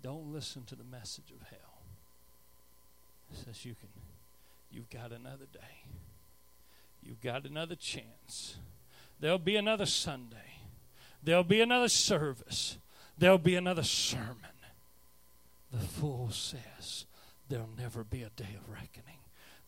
Don't 0.04 0.32
listen 0.32 0.66
to 0.66 0.76
the 0.76 0.84
message 0.84 1.32
of 1.32 1.48
hell. 1.48 1.82
It 3.32 3.38
says 3.44 3.66
you 3.66 3.74
can 3.74 3.90
You've 4.70 4.90
got 4.90 5.12
another 5.12 5.46
day. 5.52 5.86
You've 7.02 7.22
got 7.22 7.46
another 7.46 7.76
chance. 7.76 8.58
There'll 9.20 9.38
be 9.38 9.56
another 9.56 9.86
Sunday. 9.86 10.60
There'll 11.24 11.44
be 11.44 11.62
another 11.62 11.90
service. 11.90 12.78
There'll 13.18 13.38
be 13.38 13.56
another 13.56 13.84
sermon. 13.84 14.38
The 15.72 15.80
fool 15.80 16.30
says 16.32 17.06
there'll 17.50 17.70
never 17.78 18.04
be 18.04 18.24
a 18.24 18.30
day 18.30 18.56
of 18.58 18.70
reckoning. 18.70 19.20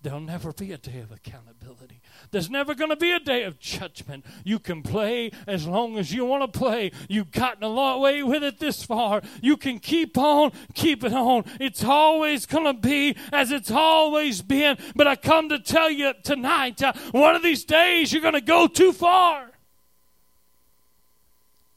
There'll 0.07 0.21
never 0.21 0.53
be 0.53 0.71
a 0.71 0.77
day 0.77 0.99
of 0.99 1.11
accountability. 1.11 1.99
There's 2.31 2.49
never 2.49 2.73
going 2.73 2.91
to 2.91 2.95
be 2.95 3.11
a 3.11 3.19
day 3.19 3.43
of 3.43 3.59
judgment. 3.59 4.25
You 4.45 4.57
can 4.57 4.81
play 4.81 5.31
as 5.45 5.67
long 5.67 5.97
as 5.97 6.13
you 6.13 6.23
want 6.23 6.43
to 6.43 6.57
play. 6.57 6.93
You've 7.09 7.33
gotten 7.33 7.61
a 7.61 7.67
long 7.67 7.99
way 7.99 8.23
with 8.23 8.41
it 8.41 8.57
this 8.57 8.85
far. 8.85 9.21
You 9.41 9.57
can 9.57 9.79
keep 9.79 10.17
on, 10.17 10.53
keep 10.73 11.03
it 11.03 11.11
on. 11.11 11.43
It's 11.59 11.83
always 11.83 12.45
going 12.45 12.63
to 12.63 12.73
be 12.73 13.17
as 13.33 13.51
it's 13.51 13.69
always 13.69 14.41
been. 14.41 14.77
But 14.95 15.07
I 15.07 15.17
come 15.17 15.49
to 15.49 15.59
tell 15.59 15.91
you 15.91 16.13
tonight 16.23 16.81
uh, 16.81 16.93
one 17.11 17.35
of 17.35 17.43
these 17.43 17.65
days 17.65 18.13
you're 18.13 18.21
going 18.21 18.33
to 18.33 18.39
go 18.39 18.67
too 18.67 18.93
far. 18.93 19.41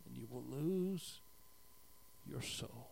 And 0.06 0.16
you 0.16 0.28
will 0.30 0.44
lose 0.48 1.18
your 2.28 2.42
soul. 2.42 2.90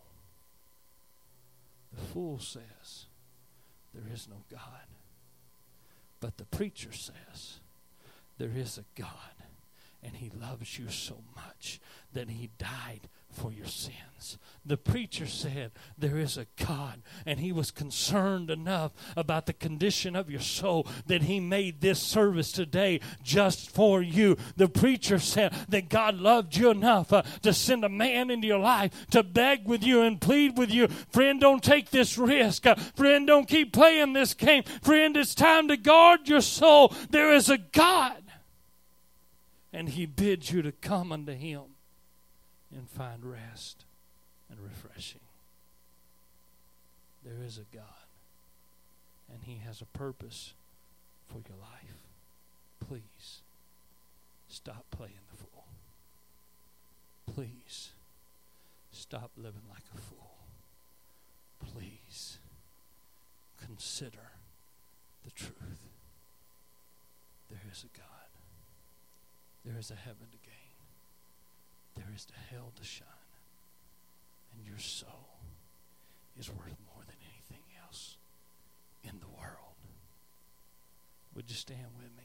The 1.97 2.05
fool 2.07 2.41
says, 2.41 3.07
There 3.95 4.13
is 4.13 4.27
no 4.29 4.43
God. 4.51 4.88
But 6.21 6.37
the 6.37 6.45
preacher 6.45 6.93
says 6.93 7.61
there 8.39 8.51
is 8.55 8.79
a 8.79 9.01
God 9.01 9.35
and 10.03 10.17
he 10.17 10.31
loves 10.31 10.79
you 10.79 10.89
so 10.89 11.23
much 11.35 11.81
that 12.13 12.31
he 12.31 12.51
died 12.59 13.09
for 13.31 13.53
your 13.53 13.67
sins. 13.67 14.39
The 14.69 14.77
preacher 14.77 15.27
said 15.27 15.71
there 15.97 16.19
is 16.19 16.37
a 16.37 16.47
God, 16.63 17.03
and 17.25 17.41
he 17.41 17.53
was 17.53 17.71
concerned 17.71 18.51
enough 18.51 18.93
about 19.17 19.47
the 19.47 19.55
condition 19.55 20.15
of 20.15 20.29
your 20.29 20.41
soul 20.41 20.87
that 21.07 21.23
he 21.23 21.41
made 21.41 21.81
this 21.81 22.01
service 22.01 22.53
today 22.53 23.01
just 23.23 23.71
for 23.71 24.03
you. 24.03 24.37
The 24.57 24.69
preacher 24.69 25.19
said 25.19 25.55
that 25.71 25.89
God 25.89 26.17
loved 26.17 26.55
you 26.57 26.71
enough 26.71 27.13
uh, 27.13 27.23
to 27.43 27.55
send 27.55 27.83
a 27.83 27.89
man 27.89 28.31
into 28.31 28.47
your 28.47 28.59
life 28.59 29.07
to 29.13 29.23
beg 29.23 29.67
with 29.67 29.83
you 29.83 30.03
and 30.03 30.21
plead 30.21 30.59
with 30.59 30.71
you. 30.71 30.89
Friend, 30.89 31.41
don't 31.41 31.65
take 31.65 31.91
this 31.91 32.19
risk. 32.19 32.67
Uh, 32.67 32.75
friend, 32.75 33.27
don't 33.27 33.49
keep 33.49 33.73
playing 33.73 34.13
this 34.13 34.35
game. 34.35 34.65
Friend, 34.83 35.17
it's 35.17 35.35
time 35.35 35.69
to 35.69 35.79
guard 35.79 36.29
your 36.29 36.43
soul. 36.43 36.93
There 37.09 37.33
is 37.33 37.49
a 37.49 37.59
God, 37.59 38.23
and 39.73 39.89
he 39.89 40.05
bids 40.05 40.53
you 40.53 40.61
to 40.61 40.73
come 40.73 41.11
unto 41.11 41.33
him 41.33 41.78
and 42.75 42.89
find 42.89 43.25
rest 43.25 43.85
and 44.51 44.59
refreshing. 44.61 45.21
There 47.25 47.43
is 47.45 47.59
a 47.59 47.75
God, 47.75 48.07
and 49.33 49.41
He 49.45 49.61
has 49.67 49.81
a 49.81 49.99
purpose 49.99 50.55
for 51.27 51.39
your 51.49 51.59
life. 51.59 52.03
Please 52.87 53.41
stop 54.49 54.85
playing 54.91 55.21
the 55.31 55.37
fool. 55.37 55.65
Please 57.35 57.91
stop 58.93 59.31
living 59.37 59.63
like 59.69 59.85
a 59.95 59.99
fool. 59.99 60.39
Please 61.75 62.39
consider 63.63 64.33
the 65.25 65.31
truth. 65.31 65.89
There 67.51 67.61
is 67.71 67.85
a 67.85 67.97
God. 67.97 68.07
There 69.65 69.79
is 69.79 69.91
a 69.91 69.95
heaven 69.95 70.29
to 70.31 70.39
gain 70.39 70.48
there 71.99 72.15
is 72.15 72.27
the 72.27 72.55
hell 72.55 72.73
to 72.77 72.85
shine. 72.85 73.07
And 74.55 74.65
your 74.67 74.79
soul 74.79 75.41
is 76.39 76.49
worth 76.49 76.77
more 76.95 77.03
than 77.05 77.17
anything 77.33 77.65
else 77.85 78.17
in 79.03 79.19
the 79.19 79.27
world. 79.27 79.75
Would 81.35 81.51
you 81.51 81.57
stand 81.57 81.89
with 81.97 82.17
me? 82.17 82.25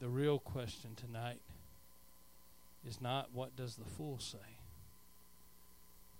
The 0.00 0.08
real 0.08 0.38
question 0.38 0.94
tonight 0.94 1.40
is 2.86 3.00
not 3.00 3.30
what 3.32 3.56
does 3.56 3.74
the 3.74 3.84
fool 3.84 4.20
say? 4.20 4.58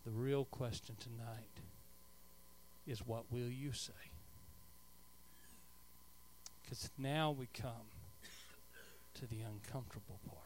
The 0.05 0.11
real 0.11 0.45
question 0.45 0.97
tonight 0.99 1.61
is 2.87 3.07
what 3.07 3.31
will 3.31 3.49
you 3.49 3.73
say? 3.73 3.93
Because 6.63 6.91
now 6.99 7.31
we 7.31 7.47
come 7.55 7.98
to 9.15 9.27
the 9.27 9.41
uncomfortable 9.41 10.21
part. 10.27 10.39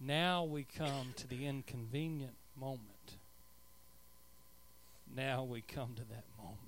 Now 0.00 0.44
we 0.44 0.64
come 0.64 1.14
to 1.16 1.26
the 1.26 1.46
inconvenient 1.46 2.36
moment. 2.58 3.18
Now 5.14 5.44
we 5.44 5.62
come 5.62 5.94
to 5.94 6.04
that 6.04 6.24
moment 6.36 6.60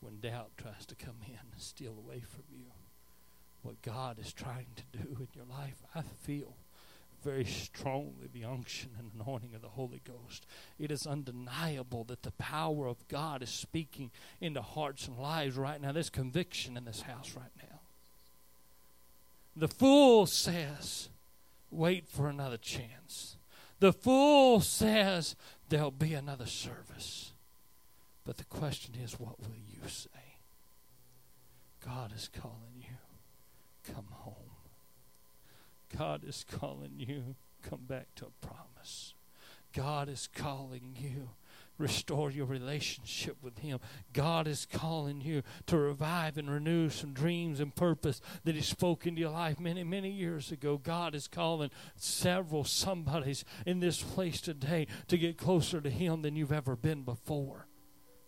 when 0.00 0.20
doubt 0.20 0.50
tries 0.56 0.86
to 0.86 0.94
come 0.94 1.16
in 1.26 1.38
and 1.52 1.60
steal 1.60 1.94
away 1.98 2.20
from 2.20 2.44
you 2.50 2.66
what 3.62 3.82
God 3.82 4.18
is 4.18 4.32
trying 4.32 4.66
to 4.76 4.98
do 4.98 5.16
in 5.18 5.28
your 5.34 5.44
life. 5.44 5.82
I 5.94 6.02
feel 6.02 6.54
very 7.24 7.44
strongly 7.44 8.28
the 8.32 8.44
unction 8.44 8.90
and 8.98 9.10
anointing 9.20 9.54
of 9.54 9.62
the 9.62 9.68
Holy 9.68 10.00
Ghost. 10.04 10.46
It 10.78 10.92
is 10.92 11.06
undeniable 11.06 12.04
that 12.04 12.22
the 12.22 12.30
power 12.32 12.86
of 12.86 13.08
God 13.08 13.42
is 13.42 13.50
speaking 13.50 14.12
into 14.40 14.62
hearts 14.62 15.08
and 15.08 15.18
lives 15.18 15.56
right 15.56 15.80
now. 15.80 15.90
There's 15.90 16.10
conviction 16.10 16.76
in 16.76 16.84
this 16.84 17.00
house 17.02 17.34
right 17.36 17.50
now. 17.58 17.75
The 19.56 19.68
fool 19.68 20.26
says, 20.26 21.08
wait 21.70 22.06
for 22.06 22.28
another 22.28 22.58
chance. 22.58 23.36
The 23.80 23.92
fool 23.92 24.60
says, 24.60 25.34
there'll 25.68 25.90
be 25.90 26.12
another 26.12 26.46
service. 26.46 27.32
But 28.24 28.36
the 28.36 28.44
question 28.44 28.94
is, 29.02 29.18
what 29.18 29.40
will 29.40 29.56
you 29.56 29.88
say? 29.88 30.08
God 31.84 32.12
is 32.14 32.28
calling 32.28 32.74
you. 32.80 33.94
Come 33.94 34.08
home. 34.10 34.34
God 35.96 36.24
is 36.24 36.44
calling 36.60 36.94
you. 36.96 37.36
Come 37.62 37.82
back 37.86 38.08
to 38.16 38.26
a 38.26 38.46
promise. 38.46 39.14
God 39.72 40.08
is 40.08 40.28
calling 40.34 40.96
you. 40.98 41.30
Restore 41.78 42.30
your 42.30 42.46
relationship 42.46 43.36
with 43.42 43.58
Him. 43.58 43.80
God 44.12 44.46
is 44.46 44.66
calling 44.70 45.20
you 45.20 45.42
to 45.66 45.76
revive 45.76 46.38
and 46.38 46.50
renew 46.50 46.88
some 46.88 47.12
dreams 47.12 47.60
and 47.60 47.74
purpose 47.74 48.20
that 48.44 48.54
He 48.54 48.62
spoke 48.62 49.06
into 49.06 49.20
your 49.20 49.30
life 49.30 49.60
many, 49.60 49.84
many 49.84 50.10
years 50.10 50.50
ago. 50.50 50.78
God 50.78 51.14
is 51.14 51.28
calling 51.28 51.70
several 51.96 52.64
somebodies 52.64 53.44
in 53.66 53.80
this 53.80 54.02
place 54.02 54.40
today 54.40 54.86
to 55.08 55.18
get 55.18 55.36
closer 55.36 55.80
to 55.80 55.90
Him 55.90 56.22
than 56.22 56.34
you've 56.36 56.52
ever 56.52 56.76
been 56.76 57.02
before 57.02 57.66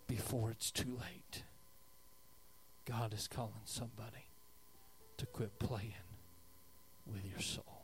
before 0.08 0.50
it's 0.50 0.70
too 0.70 0.98
late. 0.98 1.44
God 2.86 3.12
is 3.12 3.28
calling 3.28 3.52
somebody 3.66 4.30
to 5.18 5.26
quit 5.26 5.58
playing 5.58 5.92
with 7.06 7.24
your 7.24 7.40
soul. 7.40 7.77